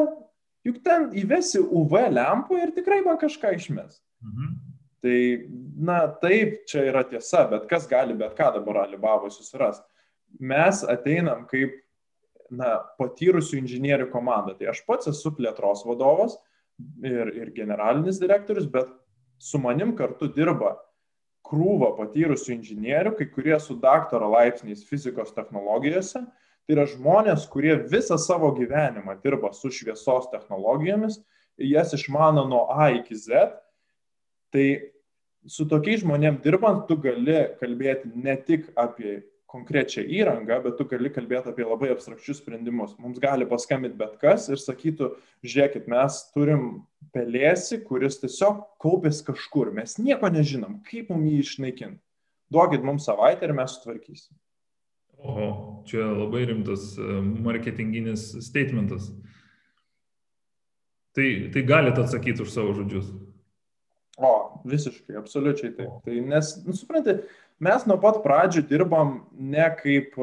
[0.68, 4.02] juk ten įvesi UV lempą ir tikrai man kažką išmes.
[4.26, 4.52] Mhm.
[5.02, 5.20] Tai,
[5.82, 9.88] na, taip, čia yra tiesa, bet kas gali bet ką dabar Alibabą susirasti.
[10.40, 11.74] Mes ateinam kaip,
[12.52, 14.56] na, patyrusių inžinierių komanda.
[14.58, 16.38] Tai aš pats esu plėtros vadovas
[17.04, 18.90] ir, ir generalinis direktorius, bet
[19.42, 20.76] su manim kartu dirba
[21.48, 26.24] krūvą patyrusių inžinierių, kai kurie su daktaro laipsniais fizikos technologijose.
[26.62, 31.18] Tai yra žmonės, kurie visą savo gyvenimą dirba su šviesos technologijomis,
[31.58, 33.50] jas išmano nuo A iki Z.
[34.54, 34.68] Tai
[35.50, 39.22] su tokiais žmonėmis dirbant, tu gali kalbėti ne tik apie
[39.52, 42.96] konkrečią įrangą, bet tu gali kalbėti apie labai abstrakčius sprendimus.
[43.02, 45.12] Mums gali paskambinti bet kas ir sakytų,
[45.44, 46.70] žiūrėkit, mes turim
[47.16, 52.00] pelėsi, kuris tiesiog kaupės kažkur, mes nieko nežinom, kaip mums jį išnaikinti.
[52.52, 54.36] Duokit mums savaitę ir mes sutvarkysim.
[55.22, 55.50] Oho,
[55.86, 59.12] čia labai rimtas e, marketinginis statementas.
[61.16, 63.12] Tai, tai galite atsakyti už savo žodžius.
[64.22, 64.32] O,
[64.68, 65.94] visiškai, absoliučiai taip.
[66.06, 67.28] Tai nes, nu, suprantate,
[67.62, 70.16] mes nuo pat pradžių dirbam ne kaip,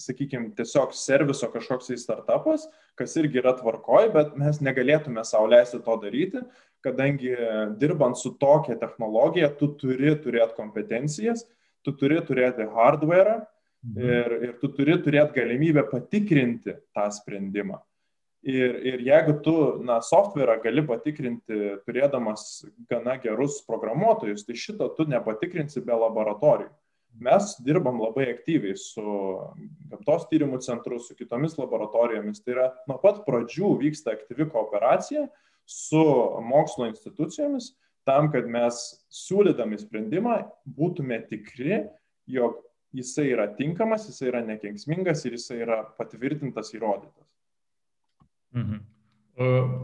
[0.00, 5.96] sakykime, tiesiog serviso kažkoks į startupas, kas irgi yra tvarkoj, bet mes negalėtume sauliaisti to
[6.02, 6.44] daryti,
[6.84, 7.32] kadangi
[7.80, 11.46] dirbant su tokia technologija, tu turi turėti kompetencijas,
[11.84, 14.04] tu turi turėti hardware mhm.
[14.04, 17.80] ir, ir tu turi turėti galimybę patikrinti tą sprendimą.
[18.44, 19.54] Ir, ir jeigu tu,
[19.88, 26.68] na, softverą gali patikrinti turėdamas gana gerus programuotojus, tai šito tu nepatikrinsi be laboratorijų.
[27.24, 29.04] Mes dirbam labai aktyviai su
[29.88, 32.42] gamtos tyrimų centru, su kitomis laboratorijomis.
[32.42, 35.28] Tai yra nuo pat pradžių vyksta aktyvi kooperacija
[35.64, 36.02] su
[36.44, 37.70] mokslo institucijomis
[38.04, 38.80] tam, kad mes
[39.14, 40.40] siūlydami sprendimą
[40.76, 41.84] būtume tikri,
[42.28, 42.58] jog
[42.94, 47.23] jisai yra tinkamas, jisai yra nekenksmingas ir jisai yra patvirtintas, įrodytas.
[48.54, 48.82] Mhm.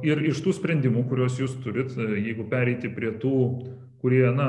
[0.06, 3.38] Ir iš tų sprendimų, kuriuos jūs turit, jeigu pereiti prie tų,
[4.00, 4.46] kurie, na,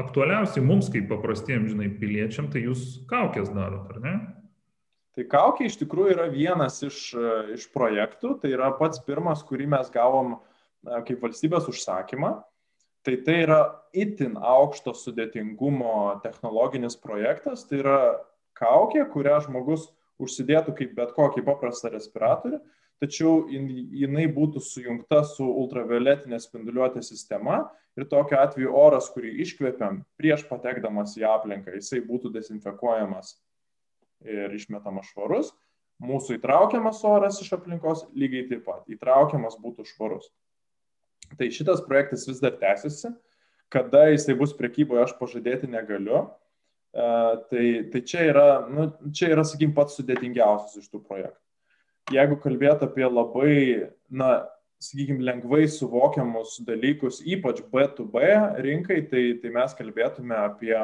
[0.00, 4.14] aktualiausiai mums kaip paprastiems, žinai, piliečiam, tai jūs kaukės darot, ar ne?
[5.14, 7.12] Tai kaukė iš tikrųjų yra vienas iš,
[7.54, 10.38] iš projektų, tai yra pats pirmas, kurį mes gavom
[10.82, 12.32] kaip valstybės užsakymą.
[13.04, 13.60] Tai tai yra
[13.92, 17.98] itin aukšto sudėtingumo technologinis projektas, tai yra
[18.56, 19.90] kaukė, kurią žmogus
[20.24, 22.62] užsidėtų kaip bet kokį paprastą respiratorių,
[23.02, 27.64] tačiau jinai būtų sujungta su ultravioletinė spinduliuotė sistema
[27.98, 33.36] ir tokiu atveju oras, kurį iškvepiam prieš patekdamas į aplinką, jisai būtų dezinfekuojamas
[34.24, 35.52] ir išmetamas švarus.
[36.02, 40.26] Mūsų įtraukiamas oras iš aplinkos lygiai taip pat įtraukiamas būtų švarus.
[41.38, 43.12] Tai šitas projektas vis dar tęsiasi.
[43.72, 46.26] Kada jisai bus prekyboje, aš pažadėti negaliu.
[46.94, 51.43] Uh, tai, tai čia yra, nu, čia yra, sakykim, pats sudėtingiausias iš tų projektų.
[52.12, 53.54] Jeigu kalbėt apie labai,
[54.12, 54.44] na,
[54.82, 58.26] sakykime, lengvai suvokiamus dalykus, ypač B2B
[58.66, 60.76] rinkai, tai, tai mes kalbėtume apie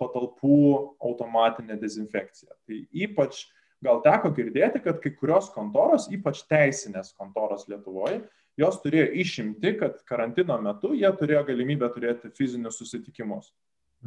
[0.00, 0.60] patalpų
[1.04, 2.56] automatinę dezinfekciją.
[2.66, 3.44] Tai ypač
[3.84, 8.22] gal teko girdėti, kad kai kurios kontoros, ypač teisinės kontoros Lietuvoje,
[8.56, 13.52] jos turėjo išimti, kad karantino metu jie turėjo galimybę turėti fizinius susitikimus.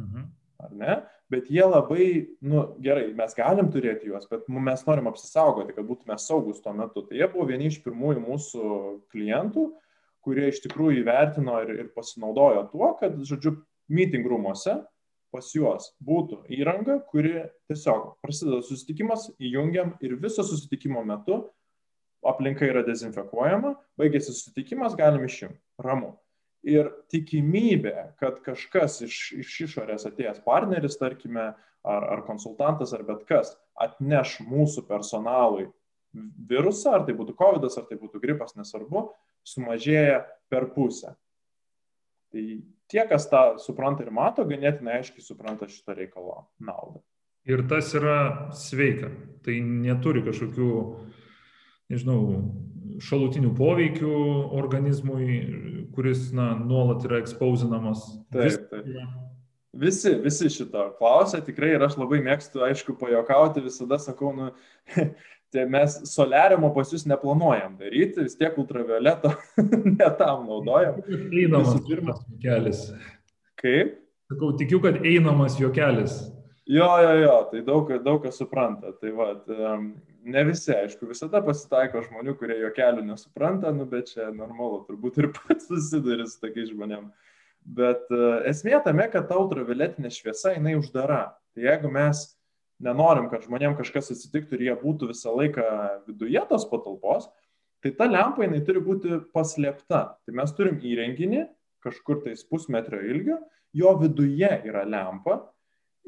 [0.00, 0.26] Mhm.
[0.60, 0.98] Ar ne?
[1.30, 2.06] Bet jie labai,
[2.42, 7.04] nu gerai, mes galim turėti juos, bet mes norim apsisaugoti, kad būtume saugus tuo metu.
[7.06, 8.70] Tai jie buvo vieni iš pirmųjų mūsų
[9.14, 9.68] klientų,
[10.26, 13.60] kurie iš tikrųjų įvertino ir, ir pasinaudojo tuo, kad, žodžiu,
[13.90, 14.80] meeting rūmose
[15.30, 21.44] pas juos būtų įranga, kuri tiesiog prasideda susitikimas, įjungiam ir viso susitikimo metu
[22.26, 25.60] aplinka yra dezinfekuojama, baigėsi susitikimas, galim išjungti.
[25.80, 26.16] Ramu.
[26.68, 33.24] Ir tikimybė, kad kažkas iš, iš išorės atėjęs partneris, tarkime, ar, ar konsultantas, ar bet
[33.28, 35.70] kas, atneš mūsų personalui
[36.50, 39.06] virusą, ar tai būtų COVID, ar tai būtų gripas, nesvarbu,
[39.46, 40.20] sumažėja
[40.52, 41.14] per pusę.
[42.30, 42.44] Tai
[42.90, 47.00] tie, kas tą supranta ir mato, ganėtinai aiškiai supranta šito reikalo naudą.
[47.48, 49.08] Ir tas yra sveika.
[49.40, 50.70] Tai neturi kažkokių
[51.90, 52.20] nežinau,
[53.00, 54.12] šalutinių poveikių
[54.60, 55.40] organizmui,
[55.94, 58.04] kuris na, nuolat yra ekspausinamas.
[58.34, 58.88] Taip, taip.
[59.80, 64.48] Visi, visi šito klausia tikrai ir aš labai mėgstu, aišku, pajokauti, visada sakau, nu,
[65.54, 69.32] tai mes solariumo pas jūs neplanuojam daryti, vis tiek ultravioleto
[70.00, 71.00] netam naudojam.
[71.06, 72.84] Einamas pirmas juokelis.
[73.62, 73.96] Kaip?
[74.30, 76.18] Sakau, tikiu, kad einamas juokelis.
[76.70, 78.92] Jo, jo, jo, tai daug, daug kas supranta.
[79.00, 79.32] Tai va,
[80.24, 85.20] ne visi, aišku, visada pasitaiko žmonių, kurie jo kelių nesupranta, nu, bet čia normalu, turbūt
[85.20, 87.28] ir pats susiduri su tokiais žmonėmis.
[87.60, 91.26] Bet uh, esmė tame, kad ta ultravioletinė šviesa, jinai uždara.
[91.52, 92.22] Tai jeigu mes
[92.80, 95.66] nenorim, kad žmonėm kažkas atsitiktų ir jie būtų visą laiką
[96.08, 97.28] viduje tos patalpos,
[97.84, 100.02] tai ta lempa jinai turi būti paslėpta.
[100.24, 101.44] Tai mes turim įrenginį
[101.84, 103.38] kažkur tais pusmetrio ilgio,
[103.76, 105.42] jo viduje yra lempa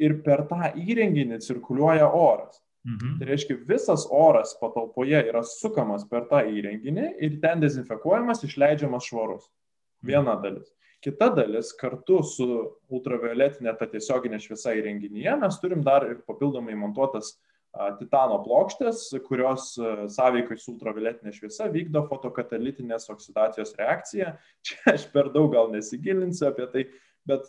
[0.00, 2.62] ir per tą įrenginį cirkuliuoja oras.
[2.82, 3.18] Mhm.
[3.18, 9.46] Tai reiškia, visas oras patalpoje yra sukamas per tą įrenginį ir ten dezinfekuojamas, išleidžiamas švarus.
[10.02, 10.08] Mhm.
[10.10, 10.72] Viena dalis.
[11.02, 12.46] Kita dalis, kartu su
[12.90, 17.32] ultravioletinė ta tiesioginė šviesa įrenginyje, mes turim dar ir papildomai montuotas
[17.98, 19.72] titano plokštės, kurios
[20.12, 24.34] sąveikai su ultravioletinė šviesa vykdo fotokatalitinės oksidacijos reakciją.
[24.66, 26.84] Čia aš per daug gal nesigilinsiu apie tai,
[27.26, 27.48] bet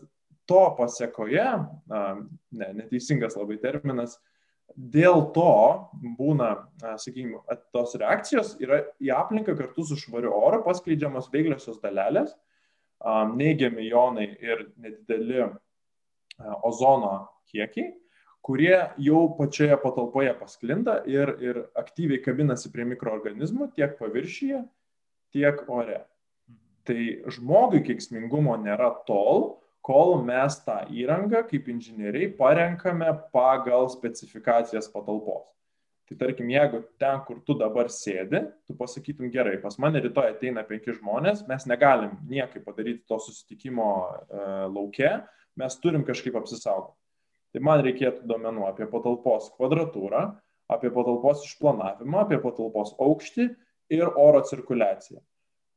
[0.50, 1.46] to pasiekoje,
[1.92, 4.18] ne, neteisingas labai terminas,
[4.74, 5.50] Dėl to
[6.18, 7.42] būna, sakykime,
[7.76, 12.34] tos reakcijos yra į aplinką kartu su švariu oru paskleidžiamas veikliosios dalelės,
[13.36, 15.46] neigiami jonai ir nedideli
[16.66, 17.92] ozono kiekiai,
[18.44, 24.64] kurie jau pačioje patalpoje pasklinda ir, ir aktyviai kabinasi prie mikroorganizmų tiek paviršyje,
[25.36, 26.02] tiek ore.
[26.84, 27.00] Tai
[27.32, 35.50] žmogui keiksmingumo nėra tol, kol mes tą įrangą kaip inžinieriai parenkame pagal specifikacijas patalpos.
[36.08, 40.66] Tai tarkim, jeigu ten, kur tu dabar sėdi, tu pasakytum gerai, pas mane rytoj ateina
[40.68, 45.14] penki žmonės, mes negalim niekaip padaryti to susitikimo e, laukia,
[45.60, 46.98] mes turim kažkaip apsisaugoti.
[47.54, 50.26] Tai man reikėtų duomenų apie patalpos kvadratūrą,
[50.74, 53.48] apie patalpos išplanavimą, apie patalpos aukštį
[53.94, 55.22] ir oro cirkuliaciją.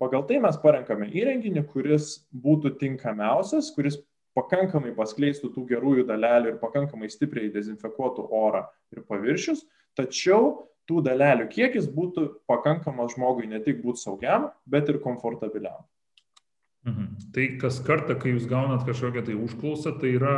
[0.01, 2.11] Pagal tai mes parenkame įrenginį, kuris
[2.45, 3.99] būtų tinkamiausias, kuris
[4.37, 9.65] pakankamai paskleistų tų gerųjų dalelių ir pakankamai stipriai dezinfekuotų orą ir paviršius,
[9.97, 15.81] tačiau tų dalelių kiekis būtų pakankamas žmogui ne tik būti saugiam, bet ir komfortabiliam.
[16.87, 17.09] Mhm.
[17.35, 20.37] Tai kas kartą, kai jūs gaunat kažkokią tai užklausą, tai yra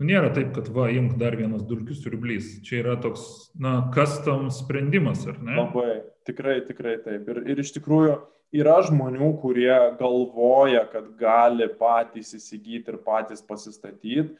[0.00, 2.46] Nu, nėra taip, kad va, imk dar vienas dulkių siurblys.
[2.64, 5.58] Čia yra toks, na, custom sprendimas, ar ne?
[5.58, 5.90] Labai,
[6.24, 7.28] tikrai, tikrai taip.
[7.28, 8.14] Ir, ir iš tikrųjų
[8.54, 14.30] yra žmonių, kurie galvoja, kad gali patys įsigyti ir patys pasistatyti.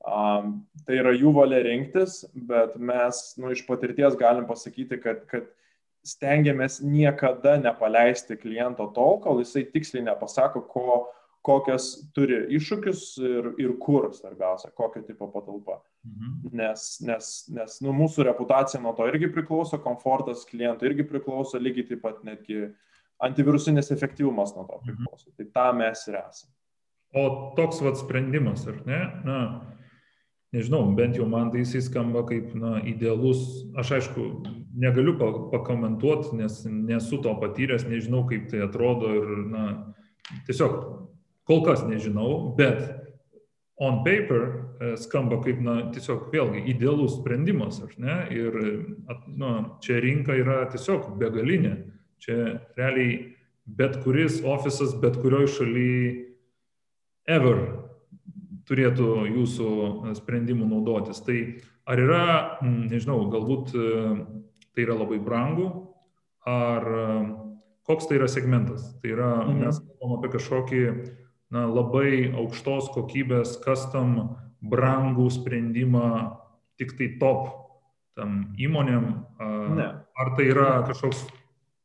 [0.00, 5.50] Um, tai yra jų valia rinktis, bet mes nu, iš patirties galim pasakyti, kad, kad
[6.06, 11.02] stengiamės niekada nepaleisti kliento tol, kol jisai tiksliai nepasako, ko,
[11.44, 15.82] kokias turi iššūkius ir, ir kur svarbiausia, kokio tipo patalpa.
[16.08, 16.56] Mhm.
[16.56, 21.92] Nes, nes, nes nu, mūsų reputacija nuo to irgi priklauso, komfortas kliento irgi priklauso, lygiai
[21.92, 22.70] taip pat netgi
[23.20, 24.86] antivirusinis efektyvumas nuo to mhm.
[24.86, 25.28] priklauso.
[25.30, 25.36] Mhm.
[25.36, 26.54] Tai tą mes ir esame.
[27.10, 27.22] O
[27.56, 29.00] toks vat sprendimas, ar ne?
[29.26, 29.38] Na,
[30.54, 33.42] nežinau, bent jau man tai jisai skamba kaip na, idealus.
[33.78, 34.26] Aš aišku,
[34.78, 35.16] negaliu
[35.50, 39.64] pakomentuoti, nes nesu to patyręs, nežinau, kaip tai atrodo ir, na,
[40.46, 40.78] tiesiog
[41.50, 42.78] Kol kas nežinau, bet
[43.82, 48.18] on paper e, skamba kaip, na, tiesiog vėlgi idealus sprendimas, ar ne?
[48.36, 48.58] Ir,
[49.40, 49.48] na,
[49.82, 51.72] čia rinka yra tiesiog begalinė.
[52.20, 56.10] Čia realiai bet kuris ofisas, bet kurioj šalyje
[57.30, 57.60] ever
[58.70, 59.68] turėtų jūsų
[60.18, 61.22] sprendimų naudotis.
[61.26, 61.38] Tai
[61.90, 62.24] ar yra,
[62.62, 63.86] nežinau, galbūt e,
[64.74, 65.70] tai yra labai brangu,
[66.46, 67.06] ar e,
[67.88, 68.92] koks tai yra segmentas.
[69.02, 69.64] Tai yra, mhm.
[69.64, 70.84] mes kalbam apie kažkokį
[71.50, 76.36] na, labai aukštos kokybės, custom, brangų sprendimą
[76.78, 77.48] tik tai top
[78.18, 79.04] tam įmonėm,
[79.76, 79.86] ne.
[80.20, 81.22] ar tai yra kažkoks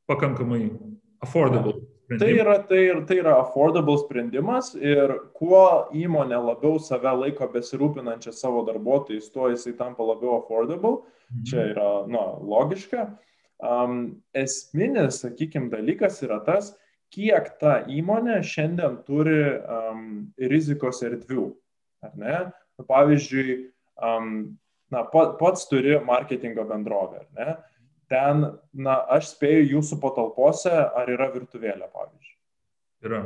[0.09, 0.69] pakankamai
[1.23, 1.73] affordable?
[2.09, 2.17] Ne.
[2.21, 8.61] Tai yra, tai, tai yra affordable sprendimas ir kuo įmonė labiau save laiko besirūpinančią savo
[8.67, 10.99] darbuotojais, tuo jisai tampa labiau affordable.
[11.31, 11.45] Mhm.
[11.49, 13.07] Čia yra na, logiška.
[13.65, 16.75] Um, esminis, sakykime, dalykas yra tas,
[17.15, 20.03] kiek ta įmonė šiandien turi um,
[20.37, 21.47] rizikos erdvių.
[22.19, 22.37] Ne?
[22.77, 23.55] Nu, pavyzdžiui,
[24.03, 24.35] um,
[24.93, 27.23] na, pats turi marketingo bendrovę.
[28.11, 32.35] Ten, na, aš spėju jūsų patalpose, ar yra virtuvėlė, pavyzdžiui.
[33.05, 33.21] Yra.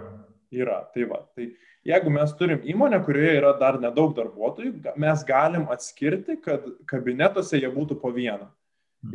[0.49, 1.19] Yra, tai va.
[1.35, 1.45] Tai
[1.85, 7.69] jeigu mes turim įmonę, kurioje yra dar nedaug darbuotojų, mes galim atskirti, kad kabinetuose jie
[7.73, 8.49] būtų po vieną.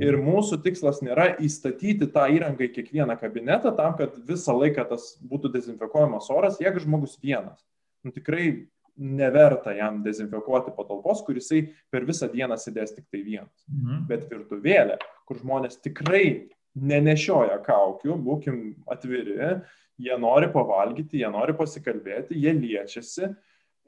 [0.01, 5.11] Ir mūsų tikslas nėra įstatyti tą įrangą į kiekvieną kabinetą tam, kad visą laiką tas
[5.21, 7.59] būtų dezinfekuojamas oras, jeigu žmogus vienas.
[8.05, 13.65] Nu, tikrai neverta jam dezinfekuoti patalpos, kur jisai per visą dieną sėdės tik tai vienas.
[13.71, 14.05] Mhm.
[14.11, 19.57] Bet virtuvėlė, kur žmonės tikrai nenešioja kaukių, būkim atviri,
[20.03, 23.35] jie nori pavalgyti, jie nori pasikalbėti, jie liečiasi,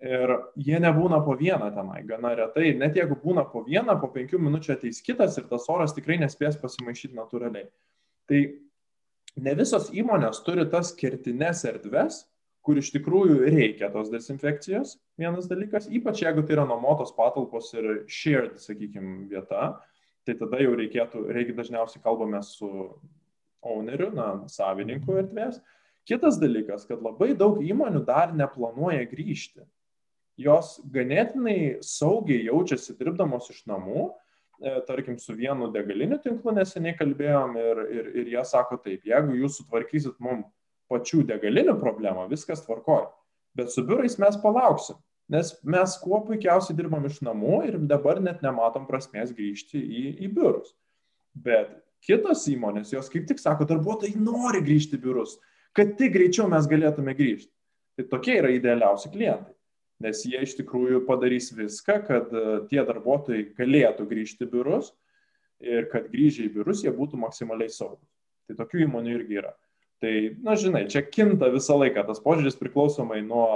[0.05, 0.29] Ir
[0.61, 2.75] jie nebūna po vieną tenai, gana retai.
[2.77, 6.59] Net jeigu būna po vieną, po penkių minučių ateis kitas ir tas oras tikrai nespės
[6.61, 7.71] pasimaišyti natūraliai.
[8.29, 8.41] Tai
[9.41, 12.27] ne visos įmonės turi tas kertines erdves,
[12.67, 18.03] kur iš tikrųjų reikia tos dezinfekcijos, vienas dalykas, ypač jeigu tai yra nuomotos patalpos ir
[18.11, 19.77] shared, sakykime, vieta,
[20.27, 22.69] tai tada jau reikėtų, reikia dažniausiai kalbame su
[23.63, 25.61] owneriu, na, savininku erdvės.
[26.07, 29.63] Kitas dalykas, kad labai daug įmonių dar neplanuoja grįžti.
[30.39, 34.11] Jos ganėtinai saugiai jaučiasi dirbdamos iš namų,
[34.59, 39.39] e, tarkim, su vienu degaliniu tinklu neseniai kalbėjom ir, ir, ir jie sako taip, jeigu
[39.39, 40.51] jūs sutvarkysit mums
[40.93, 43.09] pačių degalinių problemą, viskas tvarkoja.
[43.57, 44.99] Bet su biurais mes palauksim,
[45.33, 50.31] nes mes kuo puikiausiai dirbam iš namų ir dabar net nematom prasmės grįžti į, į
[50.37, 50.75] biurus.
[51.35, 51.73] Bet
[52.05, 55.39] kitos įmonės, jos kaip tik sako, darbuotojai nori grįžti į biurus,
[55.77, 57.53] kad tik greičiau mes galėtume grįžti.
[57.97, 59.57] Tai tokie yra idealiausi klientai
[60.03, 64.93] nes jie iš tikrųjų padarys viską, kad e, tie darbuotojai galėtų grįžti į biurus
[65.65, 68.09] ir kad grįžę į biurus jie būtų maksimaliai saugus.
[68.47, 69.55] Tai tokių įmonių irgi yra.
[70.05, 73.47] Tai, na žinai, čia kinta visą laiką tas požiūris priklausomai nuo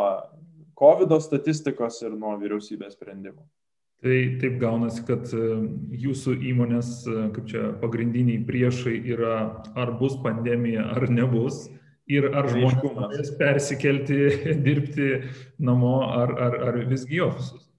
[0.80, 3.42] COVID statistikos ir nuo vyriausybės sprendimų.
[4.00, 5.48] Tai taip gaunasi, kad e,
[6.00, 9.34] jūsų įmonės, e, kaip čia pagrindiniai priešai yra
[9.76, 11.66] ar bus pandemija, ar nebus
[12.08, 14.22] ir ar žmonės persikelti,
[14.66, 15.10] dirbti
[15.60, 17.69] namo, ar, ar, ar visgi ofisus?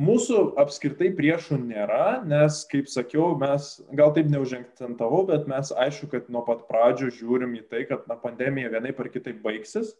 [0.00, 6.30] Mūsų apskritai priešų nėra, nes, kaip sakiau, mes gal taip neužengtantavau, bet mes aišku, kad
[6.32, 9.92] nuo pat pradžių žiūrim į tai, kad na, pandemija vienai par kitaip baigsis.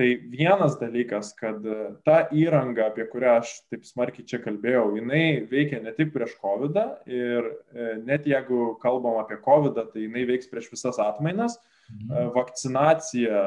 [0.00, 1.60] Tai vienas dalykas, kad
[2.06, 6.78] ta įranga, apie kurią aš taip smarkiai čia kalbėjau, jinai veikia ne tik prieš COVID
[7.12, 11.58] ir e, net jeigu kalbam apie COVID, tai jinai veiks prieš visas atmainas.
[11.92, 12.08] Mhm.
[12.08, 13.42] E, vakcinacija,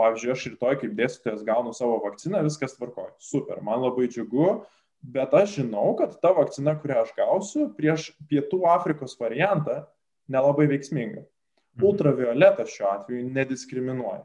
[0.00, 3.12] pavyzdžiui, aš rytoj kaip dėstytojas gaunu savo vakciną, viskas tvarkoja.
[3.20, 4.62] Super, man labai džiugu,
[5.02, 9.82] bet aš žinau, kad ta vakcina, kurią aš gausiu, prieš Pietų Afrikos variantą
[10.30, 11.22] nelabai veiksminga.
[11.22, 11.84] Mhm.
[11.88, 14.24] Ultravioletas šiuo atveju nediskriminuoja.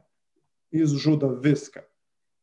[0.74, 1.80] Jis žudo viską,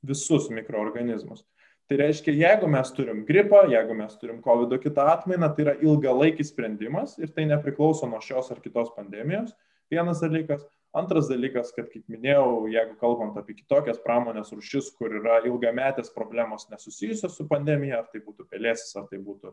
[0.06, 1.46] visus mikroorganizmus.
[1.86, 6.50] Tai reiškia, jeigu mes turim gripą, jeigu mes turim COVID kitą atmainą, tai yra ilgalaikis
[6.50, 9.54] sprendimas ir tai nepriklauso nuo šios ar kitos pandemijos.
[9.94, 10.64] Vienas dalykas.
[10.96, 16.70] Antras dalykas, kad, kaip minėjau, jeigu kalbant apie kitokias pramonės rušis, kur yra ilgametės problemos
[16.72, 19.52] nesusijusios su pandemija, ar tai būtų pelėsis, ar tai būtų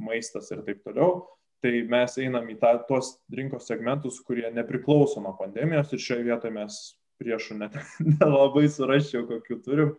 [0.00, 1.26] maistas ir taip toliau,
[1.60, 6.54] tai mes einam į tą, tuos rinkos segmentus, kurie nepriklauso nuo pandemijos ir šioje vietoje
[6.54, 6.78] mes
[7.20, 7.76] priešų net
[8.14, 9.96] nelabai suraščiau, kokiu turim.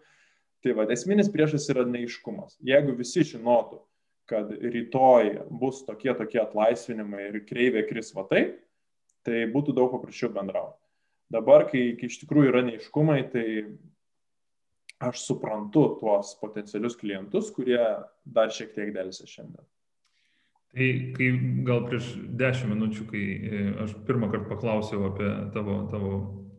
[0.63, 2.57] Tai va, esminis priešas yra neiškumas.
[2.67, 3.77] Jeigu visi žinotų,
[4.29, 8.57] kad rytoj bus tokie tokie atlaisvinimai ir kreivė kris va taip,
[9.27, 10.79] tai būtų daug paprasčiau bendrauti.
[11.29, 13.45] Dabar, kai, kai iš tikrųjų yra neiškumai, tai
[14.99, 17.79] aš suprantu tuos potencialius klientus, kurie
[18.25, 19.67] dar šiek tiek dėlsi šiandien.
[20.69, 21.29] Tai kai
[21.65, 26.11] gal prieš dešimt minučių, kai e, aš pirmą kartą paklausiau apie tavo, tavo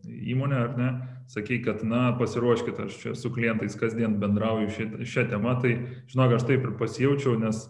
[0.06, 0.88] įmonę, ar ne,
[1.30, 4.72] sakai, kad, na, pasiruoškit, aš čia su klientais kasdien bendrauju
[5.06, 5.76] šią, temą, tai,
[6.11, 7.68] žinok, aš taip ir pasijaučiau, nes,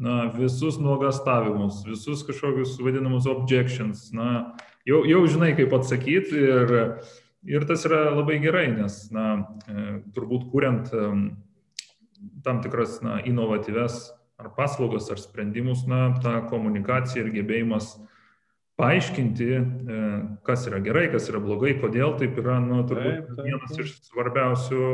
[0.00, 4.56] na, visus nuogastavimus, visus kažkokius vadinamus objections, na,
[4.88, 6.74] jau, jau žinai, kaip atsakyti ir,
[7.44, 9.26] ir tas yra labai gerai, nes, na,
[9.68, 9.86] e,
[10.16, 10.88] turbūt kuriant
[12.44, 14.08] tam tikras, na, inovatyves
[14.40, 17.94] ar paslaugas, ar sprendimus, na, ta komunikacija ir gebėjimas
[18.80, 20.02] paaiškinti, e,
[20.46, 23.82] kas yra gerai, kas yra blogai, kodėl taip yra, nu, turbūt taip, taip, vienas taip.
[23.84, 24.86] iš svarbiausių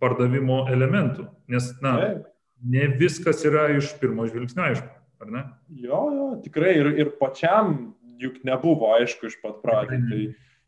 [0.00, 1.28] pardavimo elementų.
[1.52, 2.30] Nes, na, taip.
[2.64, 4.90] Ne viskas yra iš pirmo žvilgsnio aišku,
[5.22, 5.44] ar ne?
[5.84, 10.00] Jo, jo, tikrai ir, ir pačiam juk nebuvo aišku iš pat pradžių.
[10.10, 10.20] Tai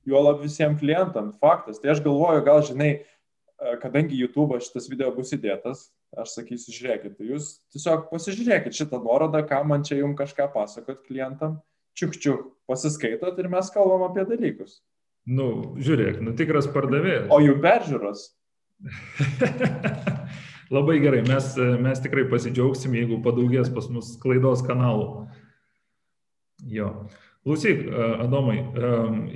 [0.07, 1.81] juolab visiems klientam, faktas.
[1.83, 7.17] Tai aš galvoju, gal žinai, e, kadangi YouTube šitas video bus įdėtas, aš sakysiu, žiūrėkit,
[7.19, 11.59] tai jūs tiesiog pasižiūrėkit šitą nuorodą, ką man čia jums kažką pasakot klientam
[11.97, 14.81] čiuk čiuk, pasiskaitot ir mes kalbam apie dalykus.
[15.27, 17.31] Nu, žiūrėk, nu tikras pardavėjas.
[17.35, 18.29] O jų peržiūros.
[20.73, 21.53] Labai gerai, mes,
[21.83, 25.27] mes tikrai pasidžiaugsim, jeigu padaugės pas mus klaidos kanalų.
[26.67, 26.91] Jo.
[27.47, 27.85] Klausyk,
[28.25, 28.59] Adomai,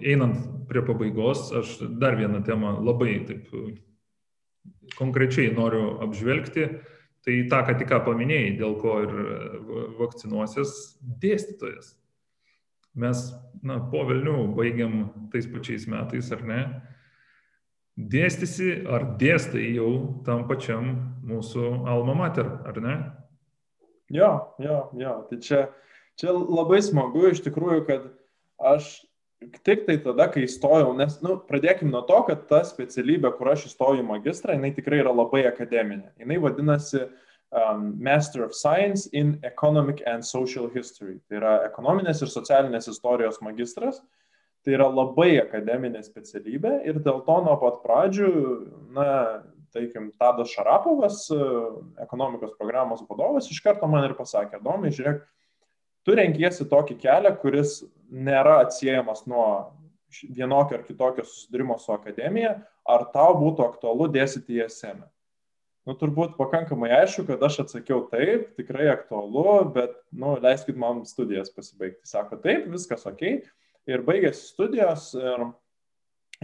[0.02, 3.52] einant prie pabaigos, aš dar vieną temą labai taip
[4.98, 6.66] konkrečiai noriu apžvelgti.
[7.20, 9.16] Tai tą, ką tik paminėjai, dėl ko ir
[10.00, 10.70] vakcinuosias
[11.20, 11.94] dėstytojas
[12.94, 13.22] mes,
[13.62, 15.02] na, po Vilnių baigiam
[15.32, 16.60] tais pačiais metais, ar ne?
[18.10, 19.90] Dėstysi ar dėstai jau
[20.26, 20.94] tam pačiam
[21.26, 22.96] mūsų alma mater, ar ne?
[24.10, 24.30] Jo,
[24.62, 25.14] jo, jo.
[25.28, 25.60] Tai čia,
[26.18, 28.08] čia labai smagu iš tikrųjų, kad
[28.72, 28.90] aš
[29.64, 33.70] tik tai tada, kai įstojau, nes, nu, pradėkime nuo to, kad ta specialybė, kur aš
[33.70, 36.10] įstojau magistrą, jinai tikrai yra labai akademinė.
[36.20, 37.12] Jinai vadinasi uh,
[37.52, 41.18] um, Master of Science in Economic and Social History.
[41.28, 44.00] Tai yra ekonominės ir socialinės istorijos magistras.
[44.60, 48.30] Tai yra labai akademinė specialybė ir dėl to nuo pat pradžių,
[48.92, 49.06] na,
[49.72, 51.22] taikim, Tadas Šarapovas,
[52.02, 55.22] ekonomikos programos vadovas, iš karto man ir pasakė, Domai, žiūrėk,
[56.04, 57.78] tu renkiesi tokį kelią, kuris
[58.10, 59.46] nėra atsiejamas nuo
[60.28, 65.06] vienokio ar kitokio susidurimo su akademija, ar tau būtų aktualu dėstyti į esame.
[65.88, 71.48] Nu, turbūt pakankamai aišku, kad aš atsakiau taip, tikrai aktualu, bet, nu, leiskit man studijas
[71.54, 72.04] pasibaigti.
[72.10, 73.24] Sako, taip, viskas ok.
[73.88, 75.46] Ir baigėsi studijos ir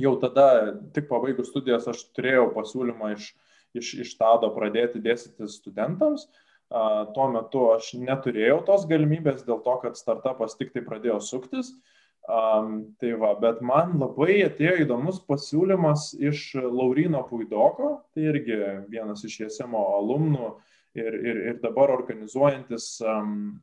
[0.01, 3.31] jau tada, tik pabaigus studijas, aš turėjau pasiūlymą iš,
[3.77, 6.29] iš, iš Tado pradėti dėstyti studentams.
[6.67, 11.71] Uh, tuo metu aš neturėjau tos galimybės dėl to, kad startupas tik tai pradėjo suktis.
[11.71, 18.57] Uh, Um, tai va, bet man labai atėjo įdomus pasiūlymas iš Laurino Puidoko, tai irgi
[18.91, 20.49] vienas iš JSM alumnų
[20.97, 23.61] ir, ir, ir dabar organizuojantis um,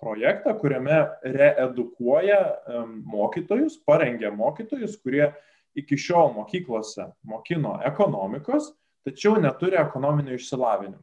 [0.00, 5.30] projektą, kuriame reedukuoja um, mokytojus, parengia mokytojus, kurie
[5.76, 8.70] iki šiol mokyklose mokino ekonomikos,
[9.06, 11.02] tačiau neturi ekonominio išsilavinimo.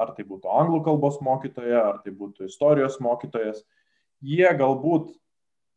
[0.00, 3.60] Ar tai būtų anglų kalbos mokytoja, ar tai būtų istorijos mokytojas.
[4.24, 5.10] Jie galbūt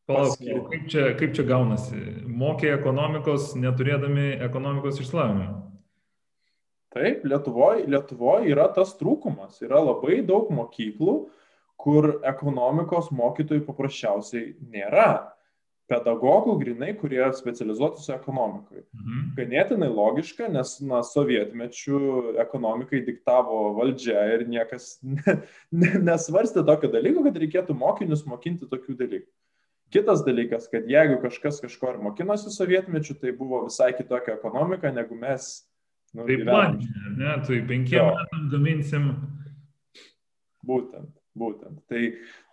[0.03, 1.95] Palauk, kaip čia, kaip čia gaunasi?
[2.27, 5.72] Mokė ekonomikos, neturėdami ekonomikos išslavinimo.
[6.93, 9.57] Taip, Lietuvoje Lietuvoj yra tas trūkumas.
[9.65, 11.15] Yra labai daug mokyklų,
[11.81, 15.29] kur ekonomikos mokytojų paprasčiausiai nėra.
[15.91, 18.85] Pedagogų grinai, kurie specializuotųsi ekonomikoje.
[18.95, 19.23] Mhm.
[19.35, 21.99] Ganėtinai logiška, nes na, sovietmečių
[22.39, 25.35] ekonomikai diktavo valdžia ir niekas ne,
[25.75, 29.29] ne, nesvarstė tokio dalyko, kad reikėtų mokinius mokinti tokių dalykų.
[29.93, 35.19] Kitas dalykas, kad jeigu kažkas kažko ir mokinosi sovietmečių, tai buvo visai kitokia ekonomika, negu
[35.19, 35.51] mes.
[36.13, 36.87] Nu, tai planė,
[37.17, 39.07] ne, tai penkiem metam gaminsim.
[40.63, 41.79] Būtent, būtent.
[41.89, 42.01] Tai,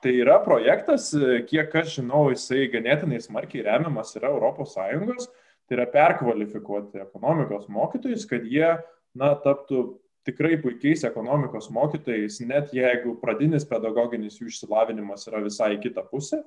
[0.02, 1.10] tai yra projektas,
[1.50, 5.28] kiek aš žinau, jisai ganėtinai smarkiai remiamas yra ES,
[5.68, 8.72] tai yra perkvalifikuoti ekonomikos mokytojus, kad jie,
[9.14, 9.84] na, taptų
[10.26, 16.40] tikrai puikiais ekonomikos mokytojais, net jeigu pradinis pedagoginis jų išsilavinimas yra visai kita pusė.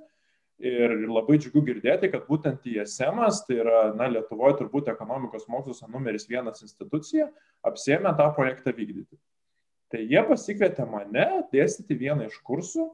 [0.61, 6.27] Ir labai džiugu girdėti, kad būtent ISM, tai yra, na, Lietuvoje turbūt ekonomikos moksluose numeris
[6.29, 7.25] vienas institucija,
[7.65, 9.17] apsėmė tą projektą vykdyti.
[9.91, 12.85] Tai jie pasikvietė mane dėstyti vieną iš kursų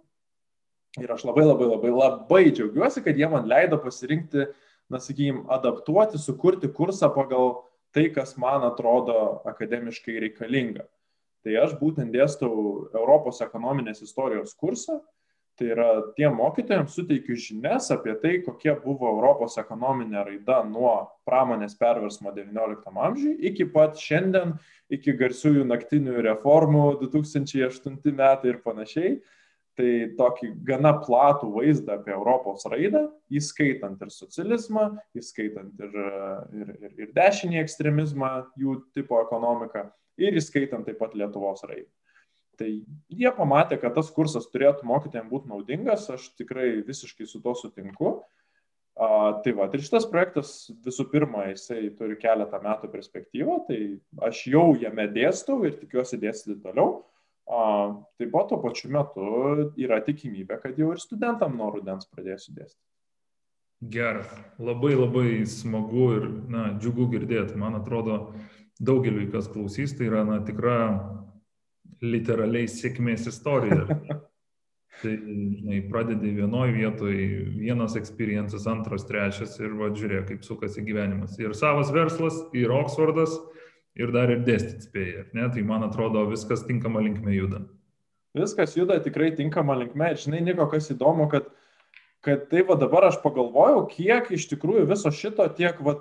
[0.99, 4.47] ir aš labai labai labai labai džiaugiuosi, kad jie man leido pasirinkti,
[4.89, 7.59] na, sakykime, adaptuoti, sukurti kursą pagal
[7.93, 10.87] tai, kas man atrodo akademiškai reikalinga.
[11.45, 14.99] Tai aš būtent dėstau Europos ekonominės istorijos kursą
[15.59, 20.93] Tai yra tiem mokytojams suteikiu žinias apie tai, kokia buvo Europos ekonominė raida nuo
[21.27, 24.53] pramonės perversmo XIX amžiui iki pat šiandien,
[24.87, 29.11] iki garsiųjų naktinių reformų 2008 metai ir panašiai.
[29.75, 36.01] Tai tokį gana platų vaizdą apie Europos raidą, įskaitant ir socializmą, įskaitant ir,
[36.55, 39.89] ir, ir, ir dešinį ekstremizmą, jų tipo ekonomiką
[40.23, 41.91] ir įskaitant taip pat Lietuvos raidą.
[42.59, 42.67] Tai
[43.21, 48.17] jie pamatė, kad tas kursas turėtų mokytėjams būti naudingas, aš tikrai visiškai su to sutinku.
[48.99, 50.49] A, tai va, ir šitas projektas
[50.83, 53.77] visų pirma, jisai turi keletą metų perspektyvą, tai
[54.27, 57.05] aš jau jame dėstau ir tikiuosi dėstyti toliau.
[57.47, 57.61] A,
[58.19, 59.29] taip pat tuo pačiu metu
[59.79, 62.83] yra tikimybė, kad jau ir studentam nuo rudens pradėsiu dėstyti.
[63.79, 64.27] Geras,
[64.59, 67.55] labai labai smagu ir na, džiugu girdėti.
[67.55, 68.19] Man atrodo,
[68.83, 70.75] daugeliu, kas klausys, tai yra na, tikra
[72.01, 73.85] literaliai sėkmės istorija.
[74.99, 81.37] Tai, žinai, pradedi vienoje vietoje, vienas experiences, antras, trečias ir va, žiūrėk, kaip sukasi gyvenimas.
[81.39, 83.37] Ir savas verslas, ir Oksfordas,
[83.95, 85.23] ir dar ir dėstyti spėja.
[85.37, 85.47] Ne?
[85.53, 87.63] Tai man atrodo, viskas tinkama linkme juda.
[88.35, 90.11] Viskas juda tikrai tinkama linkme.
[90.19, 91.47] Žinai, Niko, kas įdomu, kad,
[92.25, 95.95] kad tai va dabar aš pagalvojau, kiek iš tikrųjų viso šito tiek va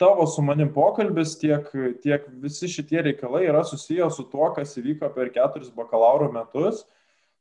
[0.00, 1.70] tavo su manim pokalbis, tiek,
[2.02, 6.84] tiek visi šitie reikalai yra susiję su tuo, kas įvyko per keturis bakalauro metus.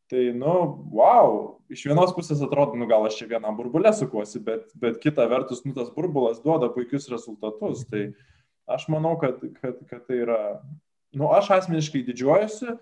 [0.05, 0.53] Tai, nu,
[0.93, 5.25] wow, iš vienos pusės atrodo, nu gal aš čia vieną burbulę sukuosi, bet, bet kita
[5.31, 7.81] vertus, nu tas burbulas duoda puikius rezultatus.
[7.89, 8.03] Tai
[8.69, 10.41] aš manau, kad, kad, kad tai yra,
[11.17, 12.77] nu aš asmeniškai didžiuojuosi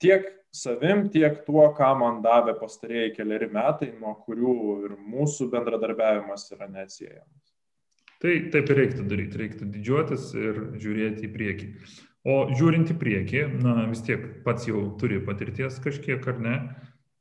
[0.00, 4.56] tiek savim, tiek tuo, ką man davė pastarėjai keliari metai, nuo kurių
[4.86, 7.49] ir mūsų bendradarbiavimas yra neatsiejamas.
[8.20, 11.68] Tai taip ir reiktų daryti, reiktų didžiuotis ir žiūrėti į priekį.
[12.28, 16.56] O žiūrint į priekį, na vis tiek pats jau turi patirties kažkiek ar ne,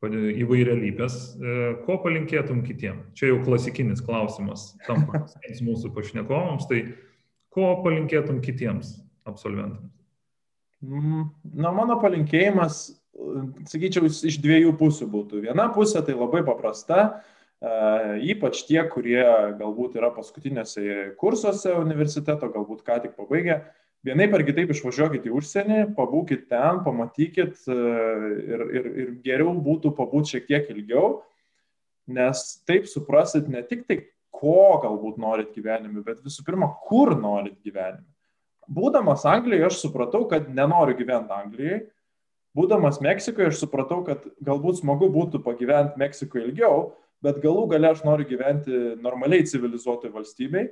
[0.07, 1.53] įvairialypės, e,
[1.85, 2.99] ko palinkėtum kitiem?
[3.15, 5.07] Čia jau klasikinis klausimas tam
[5.69, 6.83] mūsų pašnekovams, tai
[7.55, 8.97] ko palinkėtum kitiems
[9.27, 9.91] absolventams?
[10.83, 11.29] Mm,
[11.59, 12.85] na, mano palinkėjimas,
[13.67, 15.43] sakyčiau, iš dviejų pusių būtų.
[15.47, 17.21] Viena pusė tai labai paprasta,
[17.59, 19.23] ypač tie, kurie
[19.59, 23.59] galbūt yra paskutinėse kursuose universiteto, galbūt ką tik pabaigė,
[24.07, 30.37] vienaip ar kitaip išvažiuokit į užsienį, pabūkit ten, pamatykit ir, ir, ir geriau būtų pabūti
[30.37, 31.19] šiek tiek ilgiau,
[32.07, 34.05] nes taip suprasit ne tik tai,
[34.39, 38.07] ko galbūt norit gyvenime, bet visų pirma, kur norit gyvenime.
[38.69, 41.79] Būdamas Anglijoje, aš supratau, kad nenoriu gyventi Anglijoje.
[42.55, 46.91] Būdamas Meksikoje, aš supratau, kad galbūt smagu būtų pagyventi Meksikoje ilgiau,
[47.25, 50.69] bet galų gale aš noriu gyventi normaliai civilizuotoj valstybei.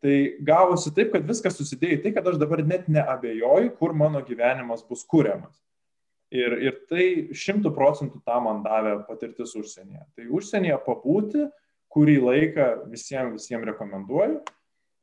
[0.00, 0.14] Tai
[0.48, 4.80] gavosi taip, kad viskas susidėjo į tai, kad aš dabar net neabejoju, kur mano gyvenimas
[4.88, 5.58] bus kūriamas.
[6.32, 7.04] Ir, ir tai
[7.36, 10.04] šimtų procentų tą man davė patirtis užsienyje.
[10.16, 11.44] Tai užsienyje pabūti,
[11.90, 14.40] kurį laiką visiems, visiems rekomenduoju.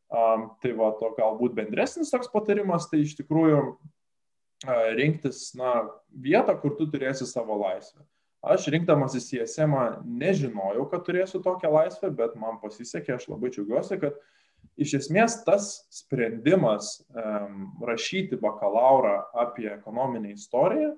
[0.08, 6.56] Um, tai va, to galbūt bendresnis toks patarimas, tai iš tikrųjų uh, rinktis na, vietą,
[6.62, 8.06] kur tu turėsi savo laisvę.
[8.46, 9.74] Aš rinkdamasis į SM
[10.20, 14.20] nežinojau, kad turėsiu tokią laisvę, bet man pasisekė, aš labai džiaugiuosi, kad
[14.78, 20.93] iš esmės tas sprendimas um, rašyti bakalaurą apie ekonominę istoriją,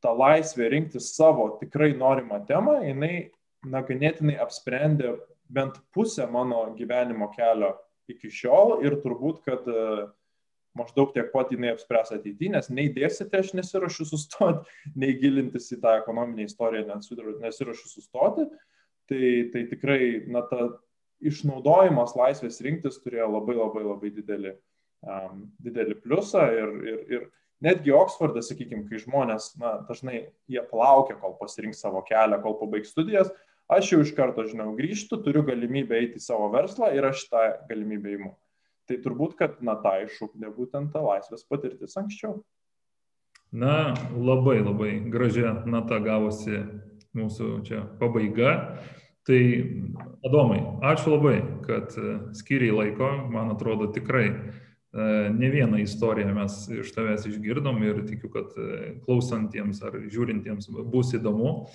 [0.00, 3.28] ta laisvė rinkti savo tikrai norimą temą, jinai
[3.68, 5.18] na, ganėtinai apsprendė
[5.52, 7.74] bent pusę mano gyvenimo kelio
[8.08, 10.08] iki šiol ir turbūt, kad uh,
[10.78, 15.80] maždaug tiek pat jinai apspręs ateityje, nes nei dėstyti aš nesiuošiu sustoti, nei gilintis į
[15.82, 17.00] tą ekonominę istoriją
[17.42, 18.46] nesiuošiu sustoti.
[19.10, 20.68] Tai, tai tikrai, na, ta
[21.26, 24.52] išnaudojimas laisvės rinktis turėjo labai labai labai didelį,
[25.02, 27.24] um, didelį pliusą ir, ir, ir
[27.64, 30.20] netgi Oksfordas, sakykime, kai žmonės, na, dažnai
[30.50, 33.32] jie plaukia, kol pasirinks savo kelią, kol pabaigs studijas,
[33.70, 37.44] aš jau iš karto žinau, grįžtu, turiu galimybę eiti į savo verslą ir aš tą
[37.70, 38.32] galimybę įimu.
[38.90, 42.40] Tai turbūt, kad, na, tą iššūkdė būtent ta laisvės patirtis anksčiau.
[43.54, 46.64] Na, labai labai gražia nata gavosi
[47.14, 48.80] mūsų čia pabaiga.
[49.30, 49.38] Tai,
[50.26, 50.58] Adomai,
[50.90, 51.36] ačiū labai,
[51.68, 51.94] kad
[52.34, 54.32] skiriai laiko, man atrodo tikrai
[55.38, 58.50] ne vieną istoriją mes iš tavęs išgirdom ir tikiu, kad
[59.04, 61.68] klausantiems ar žiūrintiems bus įdomu.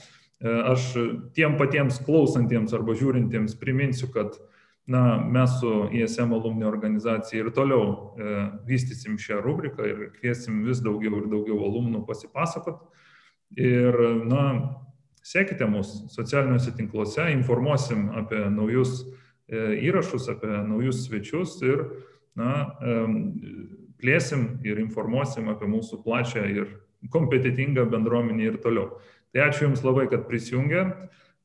[0.43, 0.91] Aš
[1.37, 4.35] tiem patiems klausantiems arba žiūrintiems priminsiu, kad
[4.87, 8.37] na, mes su ISM alumni organizacija ir toliau e,
[8.67, 12.81] vystysim šią rubriką ir kviesim vis daugiau ir daugiau alumnų pasipasakot.
[13.57, 13.95] Ir,
[14.29, 14.45] na,
[15.25, 19.03] sekite mus socialiniuose tinkluose, informuosim apie naujus
[19.45, 21.83] E, įrašus apie naujus svečius ir
[22.35, 22.65] na,
[24.01, 26.71] plėsim ir informuosim apie mūsų plačią ir
[27.13, 28.95] kompetitingą bendruomenį ir toliau.
[29.31, 30.95] Tai ačiū Jums labai, kad prisijungėt.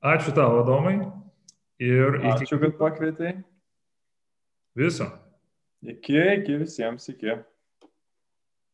[0.01, 0.97] Ačiū tau, Adomai.
[1.81, 2.59] Ir ačiū, iki...
[2.61, 3.33] kad pakvietai.
[4.77, 5.07] Viso.
[5.81, 7.39] Iki, iki visiems, iki.